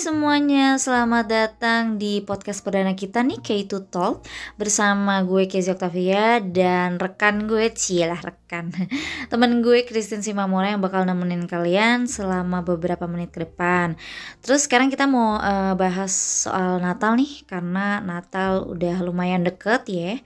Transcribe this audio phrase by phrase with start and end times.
[0.00, 4.24] semuanya, selamat datang di podcast perdana kita nih K2 Talk
[4.56, 8.72] Bersama gue Kezi Octavia dan rekan gue, cilah rekan.
[9.30, 14.00] Temen gue Christine Simamora yang bakal nemenin kalian selama beberapa menit ke depan.
[14.40, 16.16] Terus sekarang kita mau uh, bahas
[16.48, 20.16] soal Natal nih Karena Natal udah lumayan deket ya.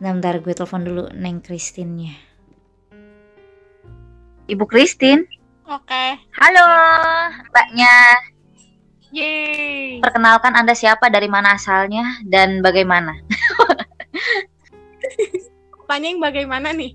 [0.00, 2.16] Bentar-bentar gue telepon dulu Neng Christine-nya.
[4.48, 5.28] Ibu Christine.
[5.68, 6.16] Oke.
[6.32, 6.64] Halo,
[7.52, 7.92] mbaknya
[9.12, 10.04] Yeay.
[10.04, 13.16] Perkenalkan Anda siapa, dari mana asalnya, dan bagaimana?
[15.88, 16.92] Tanya yang bagaimana nih?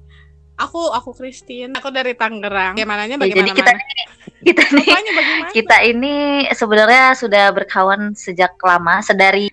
[0.62, 2.77] Aku aku Christine, aku dari Tangerang.
[2.77, 3.41] Bagaimananya Ya, bagaimana?
[3.41, 3.88] jadi kita nih,
[4.45, 4.86] kita nih,
[5.17, 5.49] bagaimana?
[5.49, 6.16] kita ini
[6.53, 9.50] sebenarnya sudah berkawan sejak lama, sedari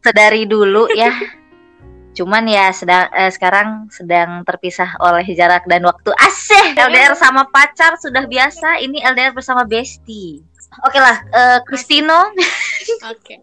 [0.00, 1.12] sedari dulu ya.
[2.16, 6.16] Cuman ya sedang eh, sekarang sedang terpisah oleh jarak dan waktu.
[6.16, 10.40] Asih, LDR sama pacar sudah biasa, ini LDR bersama bestie.
[10.80, 12.30] Oke lah, eh, Christino.
[13.06, 13.34] Oke.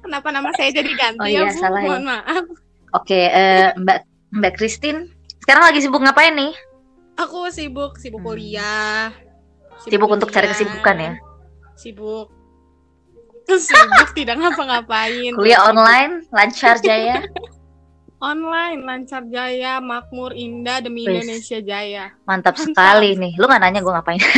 [0.00, 1.58] Kenapa nama saya jadi ganti Oh ya, iya, Bu?
[1.58, 1.88] salah ya.
[1.88, 2.44] Mohon maaf.
[2.92, 3.98] Oke, eh, Mbak
[4.32, 5.00] Mbak Christine.
[5.40, 6.52] Sekarang lagi sibuk ngapain nih?
[7.16, 8.28] Aku sibuk, sibuk Hmm.
[8.28, 9.10] kuliah.
[9.82, 11.12] Sibuk untuk cari kesibukan ya?
[11.74, 12.28] Sibuk.
[13.46, 15.32] Sibuk tidak ngapa-ngapain.
[15.32, 15.70] Kuliah Sibuk.
[15.70, 17.24] online, lancar jaya.
[18.20, 21.24] Online, lancar jaya, makmur, indah demi Wes.
[21.24, 22.12] Indonesia jaya.
[22.28, 22.68] Mantap Mantap.
[22.68, 23.32] sekali nih.
[23.40, 24.20] Lu gak nanya gue ngapain?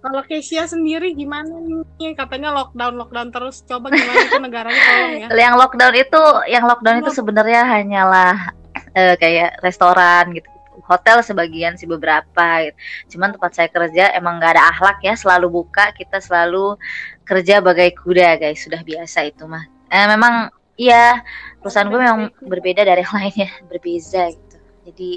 [0.00, 1.52] Kalau Kesia sendiri gimana
[2.00, 2.16] nih?
[2.16, 3.60] Katanya lockdown lockdown terus.
[3.68, 5.28] Coba gimana itu negaranya tolong ya.
[5.36, 8.48] yang lockdown itu, yang lockdown itu sebenarnya hanyalah
[8.98, 10.48] eh, kayak restoran gitu.
[10.88, 12.76] Hotel sebagian sih beberapa gitu.
[13.12, 16.80] Cuman tempat saya kerja emang gak ada akhlak ya, selalu buka, kita selalu
[17.28, 19.76] kerja bagai kuda guys, sudah biasa itu mah.
[19.88, 21.20] Eh, memang iya
[21.58, 24.56] perusahaan gue memang berbeda dari yang lainnya, berbeza gitu.
[24.86, 25.10] Jadi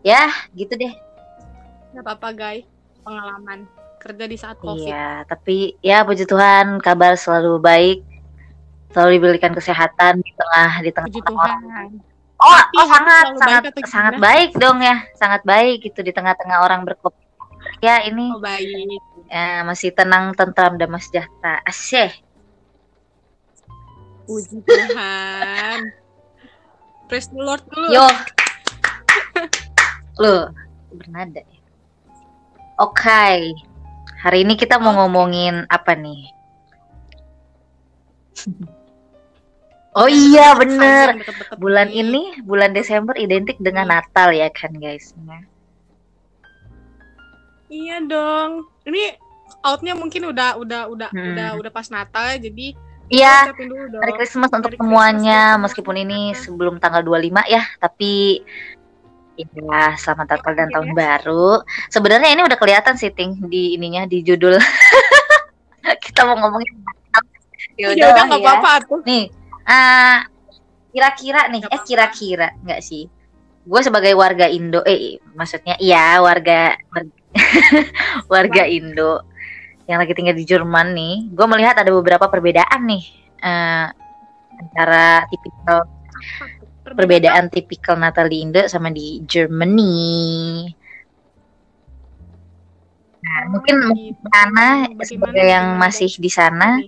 [0.00, 0.92] ya gitu deh.
[1.92, 2.64] Gak apa-apa guys.
[3.00, 3.64] Pengalaman
[3.98, 4.88] kerja di saat covid.
[4.88, 7.98] Iya, tapi ya puji Tuhan kabar selalu baik,
[8.92, 11.60] selalu diberikan kesehatan di tengah di tengah Puji orang.
[11.60, 11.88] Tuhan.
[12.40, 16.64] Oh, Tapi oh sangat sangat baik sangat baik dong ya, sangat baik gitu di tengah-tengah
[16.64, 17.20] orang berkopi.
[17.84, 18.96] Ya ini Oh baik.
[19.28, 21.60] eh, masih tenang, tentram, damai sejahtera.
[21.68, 22.24] Asyik.
[24.30, 25.90] Puji Tuhan.
[27.10, 27.90] Praise the Lord dulu.
[27.90, 28.06] Yo.
[30.22, 30.54] Loh,
[30.94, 31.58] bernada ya.
[32.78, 33.58] Oke.
[34.22, 36.22] Hari ini kita mau ngomongin apa nih?
[39.90, 41.18] Oh iya bener.
[41.18, 43.98] Sayang, deket-deket bulan ini bulan Desember identik dengan Hmm.
[43.98, 45.10] Natal ya kan guys
[47.66, 48.70] Iya dong.
[48.86, 49.18] Ini
[49.66, 51.34] outnya mungkin udah udah udah Hmm.
[51.34, 52.38] udah udah pas Natal ya.
[52.38, 52.78] Jadi
[53.10, 53.50] iya.
[53.92, 58.40] Merry Christmas untuk Merry semuanya Christmas, meskipun ini sebelum tanggal 25 ya tapi
[59.34, 60.74] ya selamat Natal dan Iya.
[60.76, 61.48] tahun baru
[61.88, 64.56] sebenarnya ini udah kelihatan sih Ting di ininya di judul
[66.04, 67.24] kita mau ngomongin Natal
[67.76, 68.46] Ya Yaudah udah lah nggak ya.
[68.52, 69.00] apa-apa tuh.
[69.08, 69.24] nih
[69.64, 70.18] ah,
[70.90, 73.08] kira-kira nih Nggak eh kira-kira nggak sih
[73.60, 77.12] gue sebagai warga Indo eh maksudnya iya warga warga,
[78.32, 79.24] warga Indo
[79.90, 83.02] yang lagi tinggal di Jerman nih gue melihat ada beberapa perbedaan nih
[83.42, 83.86] eh,
[84.54, 85.82] antara tipikal
[86.86, 90.70] perbedaan tipikal Natal di Indo sama di Germany
[93.18, 93.76] nah, mungkin.
[94.30, 96.78] Ana Bagaimana sebagai yang masih di sana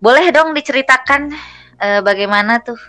[0.00, 1.28] boleh dong diceritakan
[1.76, 2.80] eh, bagaimana tuh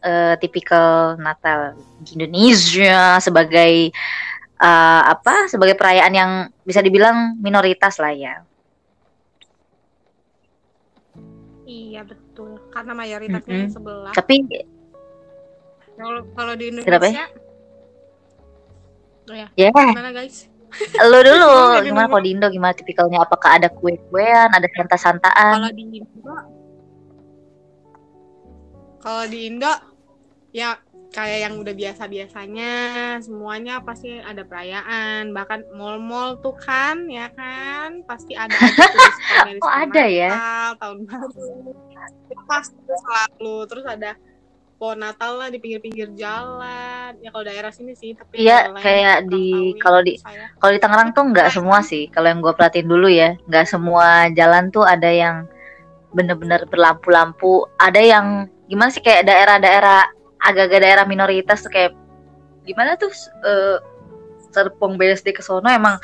[0.00, 3.92] eh, tipikal Natal di Indonesia sebagai
[4.56, 6.30] eh, apa sebagai perayaan yang
[6.64, 8.48] bisa dibilang minoritas lah ya.
[11.68, 12.56] Iya betul.
[12.72, 13.68] Karena mayoritasnya Mm-mm.
[13.68, 14.14] di sebelah.
[14.16, 14.34] Tapi
[15.98, 17.26] Kalau kalau di Kenapa Indonesia
[19.28, 20.48] Oh ya, ya gimana guys?
[21.04, 21.52] lu dulu
[21.84, 25.60] Gimana kalau di Indo gimana tipikalnya apakah ada kue-kuean, ada santa-santaan?
[25.60, 26.36] Kalau di Indo
[29.04, 29.72] Kalau di Indo
[30.48, 32.72] ya kayak yang udah biasa-biasanya
[33.18, 38.52] semuanya pasti ada perayaan bahkan mall-mall tuh kan ya kan pasti ada
[39.48, 40.30] diskon Oh, ada ya?
[40.76, 41.28] Tahun baru
[42.44, 44.16] pasti selalu terus ada
[44.74, 49.74] pohon Natal lah di pinggir-pinggir jalan ya kalau daerah sini sih tapi Iya, kayak di-
[49.76, 50.20] kalau di-.
[50.54, 52.06] Kalau di Tangerang tuh nggak semua sih.
[52.06, 55.50] Kalau yang gue perhatiin dulu ya, nggak semua jalan tuh ada yang
[56.08, 57.66] bener-bener berlampu-lampu.
[57.74, 58.26] Ada yang
[58.64, 61.92] gimana sih kayak daerah-daerah agak-agak daerah minoritas tuh kayak
[62.62, 63.10] gimana tuh
[63.46, 63.78] eh,
[64.48, 66.00] Serpong BSD ke sono emang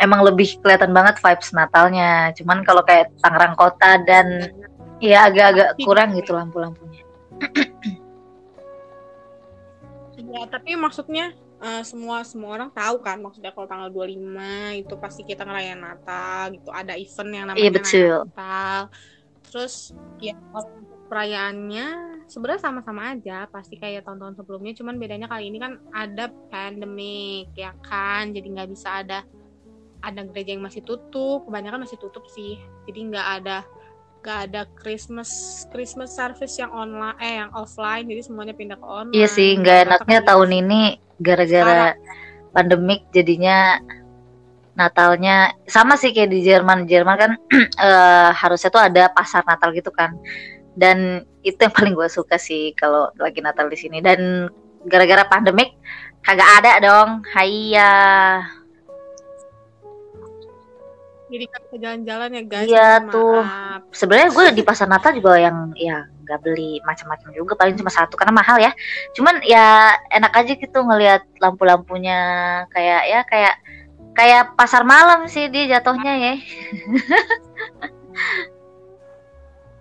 [0.00, 2.32] emang lebih kelihatan banget vibes Natalnya.
[2.36, 4.52] Cuman kalau kayak Tangerang Kota dan
[5.00, 7.04] ya agak-agak kurang gitu lampu-lampunya.
[10.16, 15.22] Ya, tapi maksudnya eh, semua semua orang tahu kan maksudnya kalau tanggal 25 itu pasti
[15.24, 18.16] kita ngerayain Natal gitu ada event yang namanya Iya, betul.
[18.24, 18.80] Natal
[19.46, 20.34] terus ya
[21.06, 24.74] perayaannya sebenarnya sama-sama aja pasti kayak tahun-tahun sebelumnya.
[24.76, 28.34] Cuman bedanya kali ini kan ada pandemic ya kan?
[28.34, 29.22] Jadi nggak bisa ada
[30.04, 31.46] ada gereja yang masih tutup.
[31.46, 32.58] Kebanyakan masih tutup sih.
[32.86, 33.66] Jadi nggak ada
[34.26, 35.30] nggak ada Christmas
[35.70, 38.10] Christmas service yang online eh yang offline.
[38.10, 39.14] Jadi semuanya pindah ke online.
[39.14, 40.80] Iya sih, nggak enaknya tahun ini
[41.22, 41.96] gara-gara
[42.50, 43.80] pandemik jadinya
[44.76, 46.84] Natalnya sama sih kayak di Jerman.
[46.84, 47.32] Jerman kan
[47.86, 50.12] eh, harusnya tuh ada pasar Natal gitu kan.
[50.76, 54.04] Dan itu yang paling gue suka sih kalau lagi Natal di sini.
[54.04, 54.46] Dan
[54.86, 55.74] gara-gara pandemik
[56.22, 57.10] kagak ada dong.
[57.32, 57.94] Haiya.
[61.26, 63.42] jadi kan bisa jalan-jalan ya guys Iya, tuh.
[63.90, 68.14] Sebenarnya gue di pasar Natal juga yang ya nggak beli macam-macam juga paling cuma satu
[68.14, 68.70] karena mahal ya.
[69.14, 72.18] Cuman ya enak aja gitu ngelihat lampu-lampunya
[72.70, 73.54] kayak ya kayak
[74.16, 76.34] kayak pasar malam sih dia jatuhnya ya.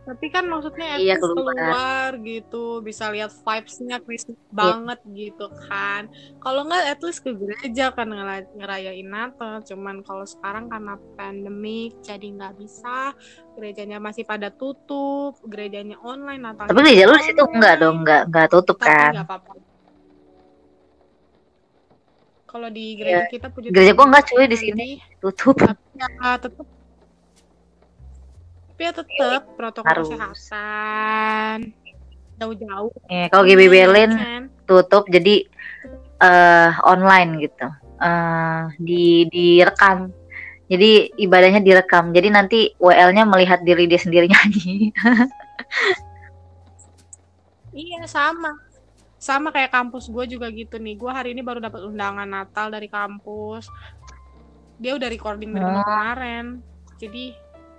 [0.06, 1.57] tapi kan maksudnya Iya, keluar.
[1.57, 6.06] keluar gitu bisa lihat vibesnya Christmas banget gitu kan
[6.38, 8.13] kalau nggak at least ke gereja kan
[8.54, 13.18] ngerayain Natal cuman kalau sekarang karena pandemik jadi nggak bisa
[13.57, 18.22] gerejanya masih pada tutup gerejanya online Natal Tapi gereja lu di situ enggak dong, enggak
[18.30, 19.12] enggak tutup tapi kan.
[19.18, 19.52] nggak apa-apa
[22.46, 24.88] kalau di gereja kita puji Gereja gua enggak cuy di sini.
[25.19, 25.60] Tutup.
[25.60, 26.63] tapi ya tetap
[28.75, 30.07] tapi ya tetap protokol Harus.
[30.12, 31.72] kesehatan
[32.36, 34.44] jauh-jauh Eh, kalau GB Berlin kan?
[34.68, 35.48] tutup jadi
[36.18, 37.68] eh online gitu.
[37.98, 40.12] Eh di direkam.
[40.66, 42.12] Jadi ibadahnya direkam.
[42.12, 44.92] Jadi nanti WL-nya melihat diri dia sendiri nyanyi.
[47.74, 48.56] iya sama
[49.16, 52.88] sama kayak kampus gue juga gitu nih gue hari ini baru dapat undangan Natal dari
[52.88, 53.68] kampus
[54.78, 55.81] dia udah recording dari Oh.
[55.81, 56.45] kemarin
[56.95, 57.36] jadi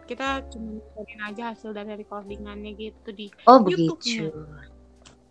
[0.06, 4.30] kita cuma nontonin aja hasil dari recordingannya gitu di Oh YouTube-nya.
[4.30, 4.30] begitu.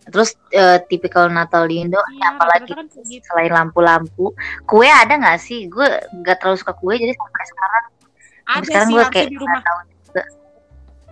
[0.06, 4.36] Terus eh, tipikal Natal di Indo iya apalagi kan gitu selain lampu-lampu,
[4.70, 5.66] kue ada nggak sih?
[5.66, 5.88] Gue
[6.22, 7.84] nggak terlalu suka kue jadi sampai sekarang
[8.46, 10.24] sampai ada sekarang sih gue kayak di rumah tahu juga.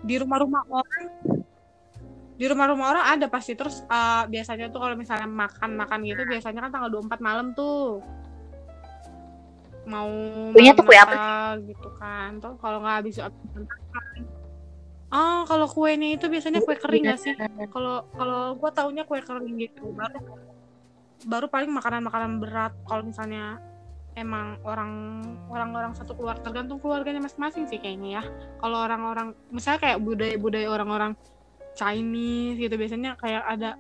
[0.04, 1.06] di rumah-rumah orang
[2.34, 6.72] di rumah-rumah orang ada pasti terus eh, biasanya tuh kalau misalnya makan-makan gitu biasanya kan
[6.78, 8.04] tanggal 24 malam tuh
[9.84, 10.10] mau
[10.56, 11.16] Kuenya malam tuh kue apa?
[11.64, 12.30] gitu kan.
[12.40, 14.34] Tuh kalau nggak habis makan
[15.14, 17.38] oh kalau kuenya itu biasanya kue kering gak sih?
[17.70, 19.94] Kalau kalau gue taunya kue kering gitu.
[19.94, 20.20] Baru
[21.24, 22.74] baru paling makanan-makanan berat.
[22.90, 23.62] Kalau misalnya
[24.18, 28.24] emang orang orang-orang satu keluarga tergantung keluarganya masing-masing sih kayaknya ya.
[28.58, 31.14] Kalau orang-orang misalnya kayak budaya-budaya orang-orang
[31.78, 33.78] Chinese gitu biasanya kayak ada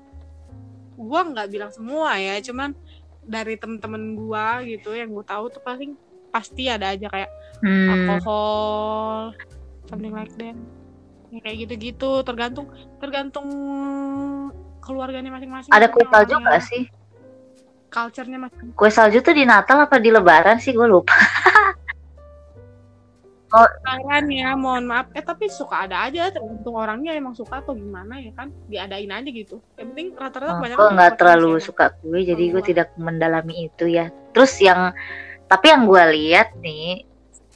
[0.93, 2.37] gua nggak bilang semua ya.
[2.45, 2.77] Cuman
[3.23, 5.95] dari temen-temen gua gitu yang gue tahu tuh paling
[6.33, 7.29] pasti ada aja kayak
[7.63, 9.31] Hmm, alkohol
[9.87, 10.51] something like that
[11.31, 12.67] ya, kayak gitu-gitu tergantung
[12.99, 13.47] tergantung
[14.83, 16.83] keluarganya masing-masing ada kue salju nggak sih?
[17.87, 20.73] culture-nya masing Kue salju tuh di Natal apa di Lebaran sih?
[20.73, 21.13] Gue lupa.
[23.53, 28.17] Lebaran ya mohon maaf eh tapi suka ada aja tergantung orangnya emang suka atau gimana
[28.17, 32.19] ya kan diadain aja gitu yang penting rata-rata kebanyakan gue nggak terlalu sih, suka kue,
[32.25, 32.65] jadi gue gua.
[32.65, 34.09] tidak mendalami itu ya.
[34.33, 34.97] Terus yang
[35.45, 37.05] tapi yang gue lihat nih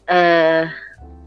[0.08, 0.64] eh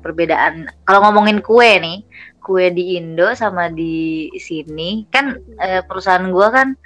[0.00, 2.06] perbedaan kalau ngomongin kue nih,
[2.38, 6.78] kue di Indo sama di sini kan eh, perusahaan gue kan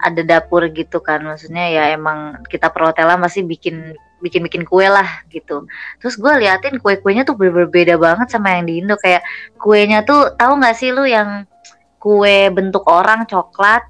[0.00, 5.26] ada dapur gitu kan maksudnya ya emang kita perhotelan masih bikin bikin bikin kue lah
[5.28, 5.68] gitu.
[6.00, 8.96] Terus gue liatin kue kuenya tuh ber- berbeda banget sama yang di Indo.
[8.96, 9.22] Kayak
[9.60, 11.44] kuenya tuh tahu nggak sih lu yang
[12.00, 13.84] kue bentuk orang coklat?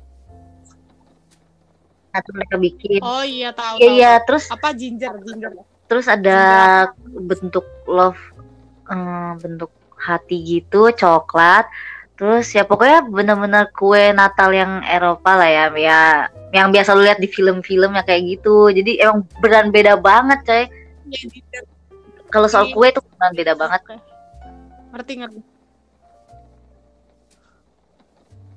[2.17, 3.05] Tuh mereka bikin.
[3.05, 5.21] Oh iya tahu iya iya terus apa ginger?
[5.21, 5.53] Ginger.
[5.87, 6.41] terus ada
[7.07, 8.19] bentuk love
[8.91, 11.69] eh, bentuk hati gitu coklat.
[12.17, 16.01] Terus ya pokoknya bener-bener kue Natal yang Eropa lah ya ya
[16.55, 18.71] yang biasa lu lihat di film-film ya kayak gitu.
[18.71, 20.65] Jadi emang beneran beda banget coy.
[21.11, 21.61] Iya,
[22.31, 22.75] kalau soal Iya.
[22.75, 23.81] kue itu beneran beda banget.
[24.97, 25.41] ngerti ngerti.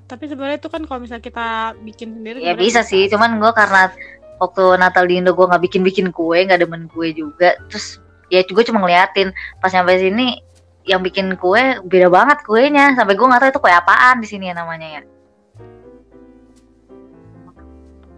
[0.10, 1.48] Tapi sebenarnya itu kan kalau misalnya kita
[1.84, 3.12] bikin sendiri ya bisa sih.
[3.12, 3.92] Cuman gue karena
[4.40, 7.60] waktu Natal di Indo gue nggak bikin-bikin kue nggak demen kue juga.
[7.68, 8.00] Terus
[8.32, 9.36] ya gue cuma ngeliatin.
[9.60, 10.40] Pas nyampe sini
[10.88, 12.96] yang bikin kue beda banget kuenya.
[12.96, 15.02] Sampai gue nggak tahu itu kue apaan di sini ya namanya ya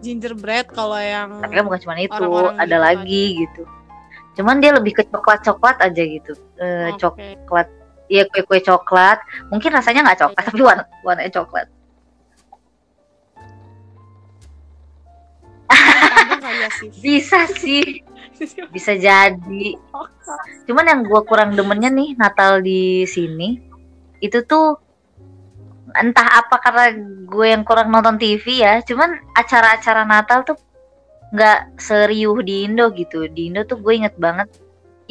[0.02, 2.24] gingerbread kalau yang tapi kan bukan cuma itu
[2.58, 3.62] ada gitu lagi gitu.
[4.36, 6.34] Cuman dia lebih ke coklat coklat aja gitu.
[6.58, 6.98] Eh, Oke.
[7.00, 7.68] coklat
[8.12, 9.24] Iya kue kue coklat.
[9.48, 11.70] Mungkin rasanya nggak coklat tapi warna warnanya coklat.
[16.72, 16.90] Sih?
[17.00, 18.02] Bisa sih,
[18.74, 19.66] bisa jadi.
[20.68, 23.58] Cuman yang gue kurang demennya nih Natal di sini
[24.22, 24.78] itu tuh
[25.98, 26.94] entah apa karena
[27.28, 28.80] gue yang kurang nonton TV ya.
[28.84, 30.56] Cuman acara-acara Natal tuh
[31.32, 33.28] nggak seriuh di Indo gitu.
[33.28, 34.48] Di Indo tuh gue inget banget.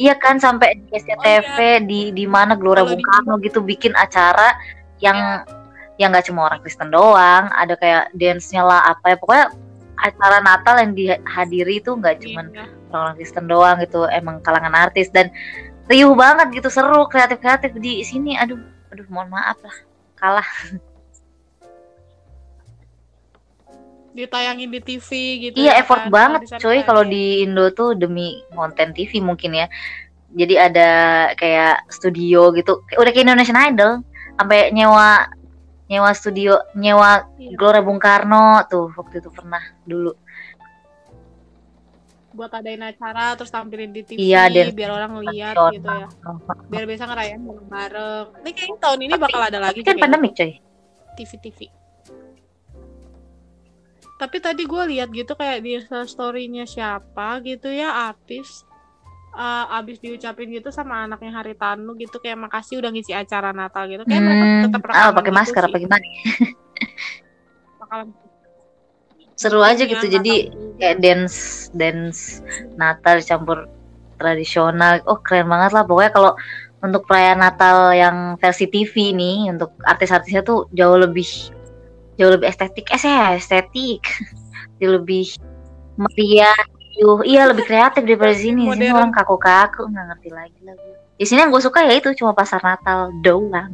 [0.00, 1.78] Iya kan sampai di SCTV Oh, iya.
[1.78, 4.56] di di mana Gelora Bung Karno gitu bikin acara
[4.98, 5.44] yang
[6.00, 9.46] yang nggak cuma orang Kristen doang, ada kayak dance-nya lah apa ya pokoknya
[10.00, 12.64] acara Natal yang dihadiri itu nggak cuman Iya.
[12.90, 15.30] orang Kristen doang gitu emang kalangan artis dan
[15.86, 18.58] riuh banget gitu seru kreatif kreatif di sini aduh
[18.90, 19.76] aduh mohon maaf lah
[20.22, 20.46] kalah
[24.14, 25.08] ditayangin di TV
[25.50, 27.10] gitu iya ya effort kan, banget kan, kalau ya.
[27.10, 29.66] di Indo tuh demi konten TV mungkin ya
[30.30, 30.90] jadi ada
[31.34, 34.04] kayak studio gitu udah kayak Indonesian Idol
[34.38, 35.26] sampai nyewa
[35.90, 37.58] nyewa studio nyewa Iya.
[37.58, 40.14] Gelora Bung Karno tuh waktu itu pernah dulu
[42.32, 46.08] buat adain acara terus tampilin di TV Iya, dan- biar orang lihat gitu ya.
[46.68, 48.26] Biar bisa ngerayain bareng-bareng.
[48.42, 50.52] Ini kayaknya tahun ini bakal ada lagi Tapi kan juga pandemik coy.
[51.12, 51.58] TV TV
[54.22, 58.62] tapi tadi gue lihat gitu kayak di story-nya siapa gitu ya artis
[59.34, 64.06] eh, abis diucapin gitu sama anaknya Haritanu gitu kayak makasih udah ngisi acara Natal gitu.
[64.06, 66.06] Kayak mereka hmm, tetap ah, rekaman pakai gitu masker apa gimana?
[67.82, 68.08] Bakalan
[69.36, 70.14] seru aja Iya, gitu Natal.
[70.20, 70.34] jadi
[70.78, 71.38] kayak dance
[71.74, 72.40] dance
[72.76, 73.68] Natal campur
[74.20, 75.02] tradisional.
[75.08, 75.84] Oh keren banget lah.
[75.86, 76.32] Pokoknya kalau
[76.82, 81.26] untuk perayaan Natal yang versi TV nih untuk artis-artisnya tuh jauh lebih
[82.18, 82.90] jauh lebih estetik.
[82.92, 84.02] Eh saya estetik.
[84.82, 85.30] Jauh lebih
[85.94, 86.58] meriah
[86.98, 88.66] yuh iya lebih kreatif daripada di sini.
[88.66, 90.74] Sini orang kaku-kaku nggak ngerti lagi lah
[91.22, 93.70] di sini yang gue suka ya itu cuma pasar Natal doang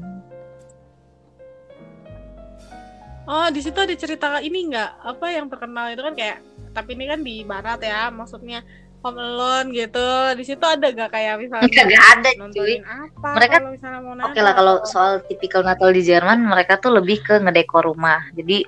[3.28, 5.04] Oh, di situ ada cerita ini nggak?
[5.04, 6.40] Apa yang terkenal itu kan kayak
[6.72, 8.64] tapi ini kan di barat ya, maksudnya
[9.04, 10.08] Home Alone gitu.
[10.32, 12.74] Di situ ada gak kayak misalnya Nggak ada, cuy.
[12.82, 16.96] apa Mereka- kalau misalnya mau Oke lah kalau soal tipikal Natal di Jerman mereka tuh
[16.96, 18.24] lebih ke ngedekor rumah.
[18.32, 18.64] Jadi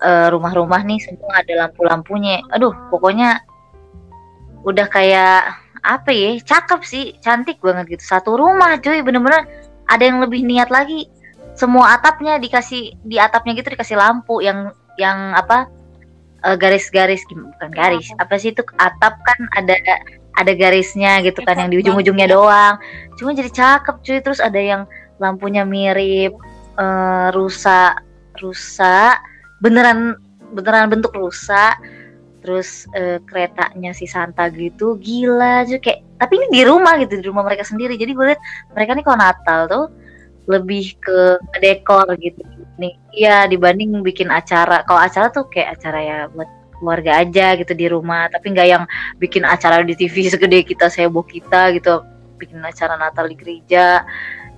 [0.00, 2.42] eh, rumah-rumah nih semua ada lampu-lampunya.
[2.50, 3.40] Aduh, pokoknya
[4.66, 6.34] udah kayak apa ya?
[6.42, 8.04] Cakep sih, cantik banget gitu.
[8.04, 9.46] Satu rumah cuy, bener-bener
[9.86, 11.06] ada yang lebih niat lagi.
[11.60, 15.68] Semua atapnya dikasih di atapnya gitu dikasih lampu yang yang apa?
[16.40, 18.08] eh, garis-garis gim- bukan garis.
[18.16, 19.76] Apa sih itu atap kan ada
[20.40, 22.80] ada garisnya gitu kan yang di ujung-ujungnya doang.
[23.20, 24.88] Cuma jadi cakep cuy, terus ada yang
[25.20, 26.32] lampunya mirip
[26.80, 27.92] eh, rusa
[28.40, 29.20] rusa
[29.60, 30.16] beneran
[30.56, 31.76] beneran bentuk rusa
[32.40, 37.24] terus eh, keretanya si Santa gitu gila aja kayak tapi ini di rumah gitu di
[37.28, 38.40] rumah mereka sendiri jadi gue lihat
[38.72, 39.84] mereka nih kalau Natal tuh
[40.50, 42.42] lebih ke dekor gitu.
[42.82, 44.82] Nih iya dibanding bikin acara.
[44.82, 48.26] Kalau acara tuh kayak acara ya buat keluarga aja gitu di rumah.
[48.28, 48.84] Tapi nggak yang
[49.22, 52.02] bikin acara di TV segede kita seboh kita gitu.
[52.36, 54.02] Bikin acara Natal di gereja.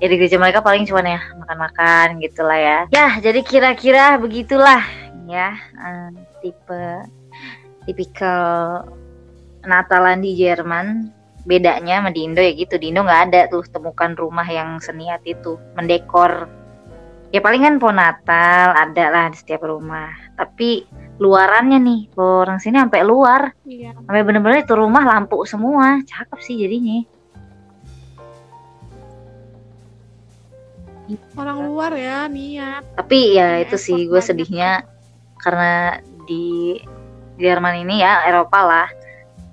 [0.00, 2.78] Ya di gereja mereka paling cuma ya makan-makan gitulah ya.
[2.90, 4.82] Ya jadi kira-kira begitulah.
[5.28, 6.82] Ya eh, tipe
[7.86, 8.82] tipikal
[9.62, 12.78] Natalan di Jerman bedanya sama di Indo ya gitu.
[12.78, 15.58] Di Indo nggak ada tuh temukan rumah yang seniat itu.
[15.74, 16.46] Mendekor.
[17.32, 20.12] Ya palingan pohon Natal ada lah di setiap rumah.
[20.36, 20.84] Tapi
[21.16, 23.56] luarannya nih orang sini sampai luar.
[23.64, 23.96] Iya.
[23.96, 26.00] sampai bener-bener itu rumah lampu semua.
[26.04, 27.08] Cakep sih jadinya.
[31.36, 32.96] Orang luar ya niat.
[32.96, 34.86] tapi ya Iya, itu sih gue sedihnya
[35.36, 36.78] karena di
[37.36, 38.88] Jerman ini ya Eropa lah.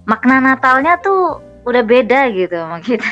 [0.07, 3.05] Makna Natalnya tuh udah beda gitu sama kita.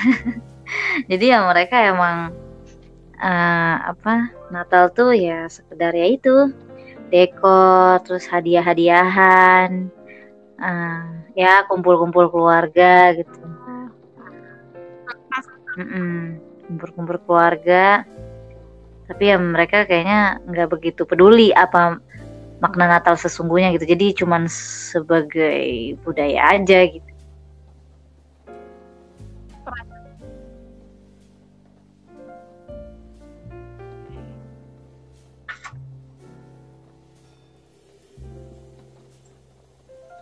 [1.09, 2.33] Jadi ya mereka emang
[3.15, 6.51] eh, apa Natal tuh ya sekedar ya itu.
[7.07, 9.87] Dekor terus hadiah-hadiahan
[10.59, 11.03] eh,
[11.37, 13.37] ya kumpul-kumpul keluarga gitu.
[16.67, 18.03] Kumpul-kumpul keluarga.
[19.07, 21.95] Tapi ya mereka kayaknya nggak begitu peduli apa
[22.59, 23.87] makna Natal sesungguhnya gitu.
[23.87, 27.06] Jadi cuman sebagai budaya aja gitu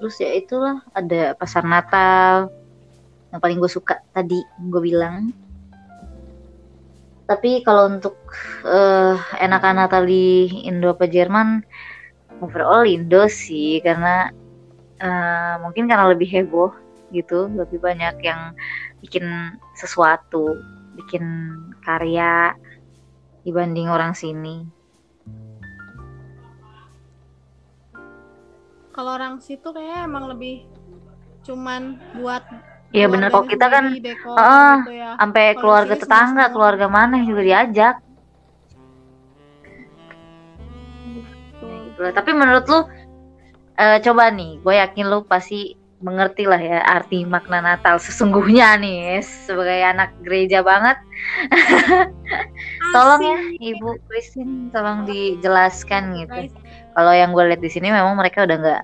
[0.06, 2.54] terus ya itulah ada pasar Natal.
[3.34, 4.38] Yang paling gue suka tadi
[4.70, 5.34] gue bilang.
[7.26, 8.14] Tapi kalau untuk
[8.70, 11.66] eh enakan Natal di Indo apa Jerman
[12.38, 13.82] overall Indo sih.
[13.82, 14.30] Karena
[15.02, 16.70] eh, mungkin karena lebih heboh
[17.10, 17.50] gitu.
[17.50, 18.54] Lebih banyak yang
[19.02, 20.54] bikin sesuatu
[21.02, 21.26] bikin
[21.82, 22.54] karya
[23.42, 24.70] dibanding orang sini
[28.96, 30.64] Kalau orang situ kayak emang lebih
[31.44, 32.48] cuman buat
[32.96, 34.76] Iya bener kok kita kan dekor Heeh.
[34.88, 35.12] gitu ya.
[35.20, 37.96] sampai di keluarga tetangga, semua- keluarga mana juga diajak.
[41.60, 42.02] Gitu.
[42.16, 42.80] Tapi menurut lu
[43.76, 49.20] eh, coba nih, gue yakin lu pasti mengerti lah ya arti makna Natal sesungguhnya nih
[49.20, 50.96] sebagai anak gereja banget.
[52.96, 53.40] Tolong ya
[53.76, 56.42] Ibu Christine, tolong dijelaskan gitu.
[56.96, 58.82] Kalau yang gue lihat di sini memang mereka udah nggak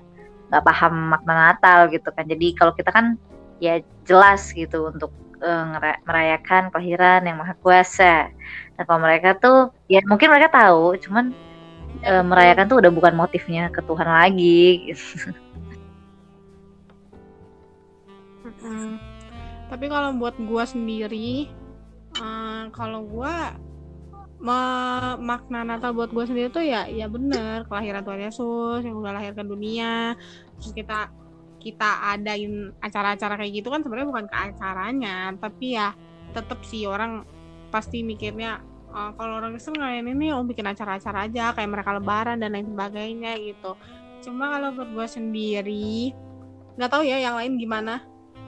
[0.52, 2.28] nggak paham makna Natal gitu kan.
[2.28, 3.16] Jadi kalau kita kan
[3.56, 5.08] ya jelas gitu untuk
[5.42, 8.30] ngera- merayakan kelahiran yang maha kuasa.
[8.78, 11.34] Nah kalau mereka tuh ya mungkin mereka tahu, cuman
[12.02, 14.92] eh, merayakan tuh udah bukan motifnya ke Tuhan lagi.
[19.72, 21.48] Tapi kalau buat gua sendiri,
[22.16, 23.71] eh, kalau gua me-
[24.42, 29.32] makna Natal buat gua sendiri tuh ya ya bener kelahiran Tuhan Yesus yang udah lahir
[29.38, 30.18] ke dunia.
[30.58, 31.14] Terus kita
[31.62, 35.94] kita adain acara-acara kayak gitu kan sebenarnya bukan ke acaranya, tapi ya
[36.34, 37.22] tetep sih orang
[37.70, 38.58] pasti mikirnya
[38.90, 42.66] eh, kalau orang Kristen ngelain ini oh bikin acara-acara aja kayak mereka lebaran dan lain
[42.66, 43.78] sebagainya gitu.
[44.26, 46.10] Cuma kalau buat gua sendiri
[46.74, 48.00] nggak tahu ya yang lain gimana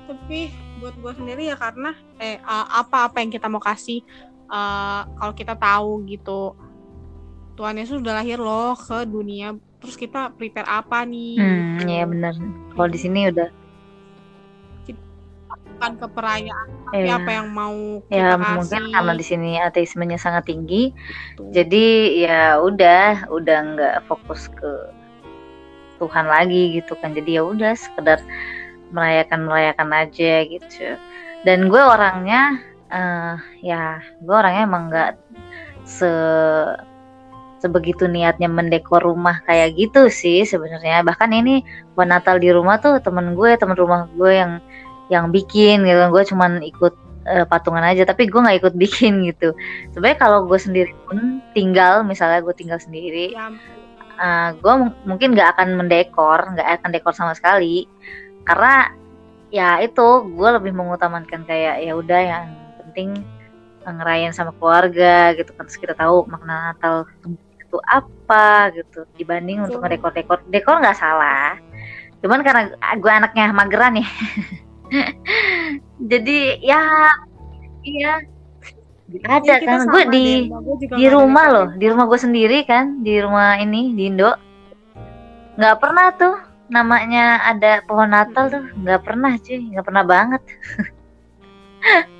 [0.04, 4.04] tapi buat gue sendiri ya karena eh uh, apa-apa yang kita mau kasih
[4.50, 6.56] uh, kalau kita tahu gitu
[7.54, 12.34] Tuhan Yesus udah lahir loh ke dunia terus kita prepare apa nih Hmm, ya benar.
[12.74, 13.48] Kalau di sini udah
[15.74, 19.50] bukan ke perayaan tapi ya, apa yang mau kita ya kasih mungkin karena di sini
[19.58, 21.50] ateismenya sangat tinggi, gitu.
[21.50, 24.70] jadi ya udah udah nggak fokus ke
[25.98, 27.14] Tuhan lagi gitu kan.
[27.14, 28.22] Jadi ya udah sekedar
[28.94, 30.98] merayakan merayakan aja gitu.
[31.42, 32.62] Dan gue orangnya
[32.94, 33.34] eh
[33.66, 35.10] ya gue orangnya emang nggak
[35.82, 36.10] se
[37.64, 41.00] sebegitu niatnya mendekor rumah kayak gitu sih sebenarnya.
[41.00, 41.64] Bahkan ini
[41.96, 44.52] buat Natal di rumah tuh temen gue temen rumah gue yang
[45.08, 46.00] yang bikin gitu.
[46.12, 49.56] Gue cuman ikut eh, patungan aja tapi gue nggak ikut bikin gitu.
[49.96, 53.48] Sebenarnya kalau gue sendiri pun tinggal misalnya gue tinggal sendiri ya,
[54.20, 54.74] uh, gue
[55.08, 57.88] mungkin nggak akan mendekor nggak akan dekor sama sekali.
[58.44, 58.92] Karena
[59.48, 62.44] ya itu gue lebih mengutamakan kayak ya udah yang
[62.94, 63.18] penting
[63.82, 65.66] ngerayain sama keluarga gitu kan.
[65.66, 67.10] Terus kita tahu makna Natal
[67.58, 69.02] itu apa gitu.
[69.18, 70.46] Dibanding untuk ngedekor-dekor.
[70.46, 71.58] Dekor nggak salah.
[72.22, 74.06] Cuman karena gue anaknya mageran ya.
[76.14, 77.10] Jadi ya
[77.82, 78.22] iya.
[79.14, 79.90] Ada Iya, kita kan.
[79.90, 80.26] Gue di
[80.94, 81.66] di rumah ada loh.
[81.74, 83.02] di rumah gue sendiri kan.
[83.02, 84.30] Di rumah ini di Indo.
[85.58, 86.36] Nggak pernah tuh.
[86.70, 88.64] Namanya ada pohon Natal tuh.
[88.80, 89.60] Nggak pernah cuy.
[89.74, 90.42] Nggak pernah banget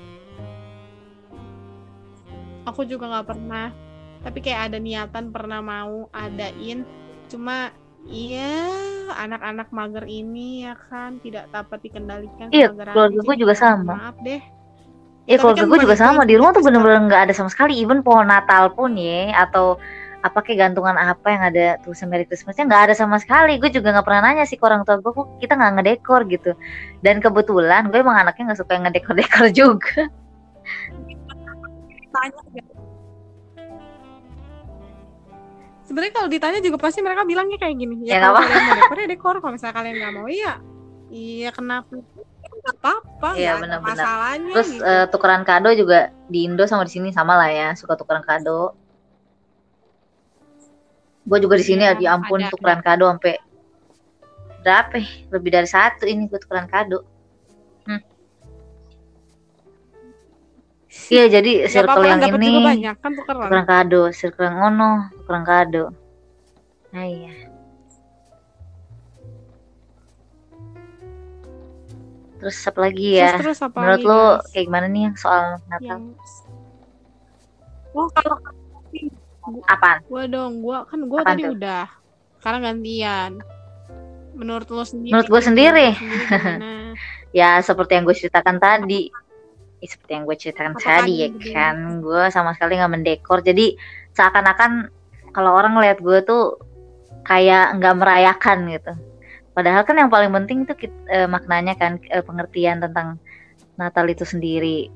[2.65, 3.69] aku juga nggak pernah.
[4.25, 6.81] Tapi kayak ada niatan pernah mau adain.
[7.29, 7.69] Cuma
[8.05, 8.53] iya
[9.17, 13.93] anak-anak mager ini ya kan tidak dapat dikendalikan Iya, keluarga gue juga sama.
[13.97, 14.41] maaf deh.
[15.25, 16.21] Ya Tapi keluarga kan gue juga sama.
[16.25, 17.77] Di rumah tuh bener-bener nggak ada sama sekali.
[17.77, 19.77] Even pohon Natal pun ya atau
[20.25, 23.61] apa kayak gantungan apa yang ada tulisan Merry Christmasnya nggak ada sama sekali.
[23.61, 26.21] Gue juga nggak pernah nanya sih ke orang tua gue kok kita nggak ngedekor?
[26.29, 26.51] gitu.
[27.05, 30.09] Dan kebetulan gue emang anaknya nggak suka yang ngedekor-dekor juga
[32.15, 32.63] tanya ya.
[35.85, 38.97] sebenarnya kalau ditanya juga pasti mereka bilangnya kayak gini Ya, ya, kalau kalian mau dekor
[38.97, 40.53] ya dekor kalau misalnya kalian nggak mau iya
[41.07, 43.93] iya kenapa nggak apa-apa Iya, ada benar-benar.
[44.01, 44.81] masalahnya terus gitu.
[44.83, 48.73] eh, tukeran kado juga di Indo sama di sini sama lah ya suka tukeran kado
[51.25, 53.35] gue juga di sini Iya, ya ampun ada, tukeran kado sampai
[54.61, 55.05] berapa ya?
[55.29, 57.05] lebih dari satu ini gue tukeran kado
[61.11, 63.43] iya jadi circle apa-apa, yang dapat ini juga banyak kan tukeran.
[63.45, 65.85] tukeran kado circle yang ono tukeran kado.
[66.95, 67.33] Nah iya.
[72.39, 73.31] Terus apa lagi ya?
[73.39, 74.45] Terus, terus apa menurut lagi, lo guys?
[74.53, 75.87] kayak gimana nih soal Natal?
[75.87, 76.03] Yang
[77.95, 78.37] oh kalau
[79.71, 79.97] apaan?
[80.03, 81.53] gue dong gue kan gue Apaan tadi tuh?
[81.57, 81.83] udah
[82.41, 83.31] sekarang gantian.
[84.35, 85.87] Menurut lo sendiri Menurut gua sendiri.
[85.97, 86.99] sendiri
[87.31, 89.07] ya seperti yang gue ceritakan tadi
[89.83, 93.39] Ya, seperti yang gue ceritakan tadi ya kan gue sama sekali nggak mendekor.
[93.43, 93.75] Jadi
[94.15, 94.87] seakan-akan
[95.35, 96.57] kalau orang ngeliat gue tuh
[97.27, 98.93] kayak nggak merayakan gitu.
[99.51, 100.73] Padahal kan yang paling penting itu
[101.11, 103.19] eh, maknanya kan eh, pengertian tentang
[103.75, 104.87] Natal itu sendiri.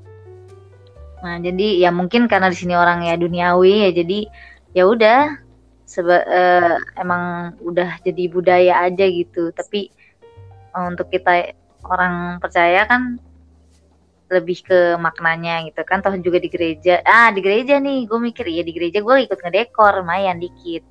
[1.20, 4.20] Nah jadi ya mungkin karena di sini orang ya duniawi ya jadi
[4.72, 5.20] ya udah
[5.84, 9.52] seba- eh, emang udah jadi budaya aja gitu.
[9.52, 9.92] Tapi
[10.76, 11.52] eh, untuk kita
[11.84, 13.20] orang percaya kan
[14.30, 16.00] lebih ke maknanya gitu kan.
[16.06, 17.02] Toh juga di gereja.
[17.04, 20.86] Ah di gereja nih gue mikir ya di gereja gue ikut ngedekor lumayan dikit.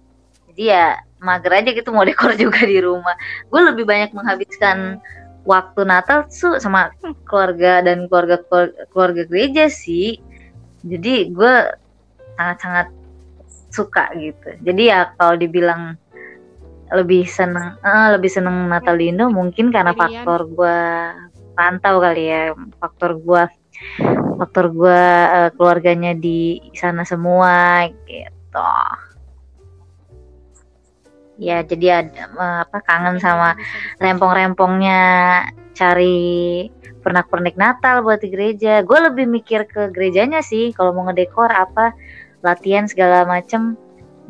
[0.51, 3.15] Jadi ya mager aja gitu mau dekor juga di rumah.
[3.47, 4.99] Gue lebih banyak menghabiskan
[5.47, 6.93] waktu Natal tuh sama
[7.25, 8.43] keluarga dan keluarga
[8.91, 10.19] keluarga gereja sih.
[10.83, 11.55] Jadi gue
[12.37, 12.87] sangat-sangat
[13.71, 14.49] suka gitu.
[14.67, 15.95] Jadi ya kalau dibilang
[16.89, 20.81] lebih seneng uh, lebih seneng Natal di Indo mungkin karena faktor gue
[21.59, 23.43] pantau kali ya faktor gue
[24.39, 28.71] faktor gue uh, keluarganya di sana semua gitu.
[31.39, 33.59] Ya jadi ada uh, apa kangen sama
[33.99, 35.03] rempong-rempongnya
[35.75, 36.67] cari
[37.03, 38.87] pernak-pernik Natal buat di gereja.
[38.87, 41.95] Gue lebih mikir ke gerejanya sih kalau mau ngedekor apa
[42.47, 43.75] latihan segala macem.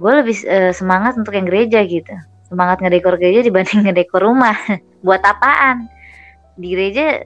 [0.01, 2.17] Gue lebih uh, semangat untuk yang gereja gitu.
[2.49, 4.57] Semangat ngedekor gereja dibanding ngedekor rumah.
[5.05, 5.98] Buat apaan
[6.59, 7.23] di gereja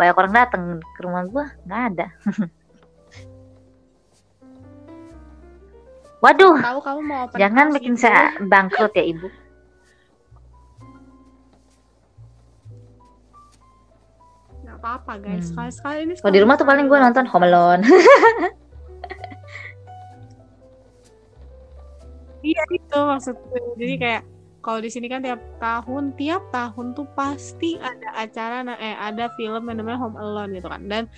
[0.00, 2.06] banyak orang datang ke rumah gue nggak ada.
[6.24, 9.28] Waduh Tahu kamu mau jangan bikin saya bangkrut ya ibu.
[14.64, 15.52] Nggak apa-apa guys.
[15.52, 15.68] Hmm.
[15.68, 17.84] sekali sekali ini kalau di rumah tuh paling gue nonton Home Alone.
[22.40, 24.22] Iya itu maksudnya jadi kayak
[24.60, 29.32] kalau di sini kan tiap tahun tiap tahun tuh pasti ada acara na- eh ada
[29.36, 30.84] film yang namanya Home Alone gitu kan.
[30.84, 31.08] Dan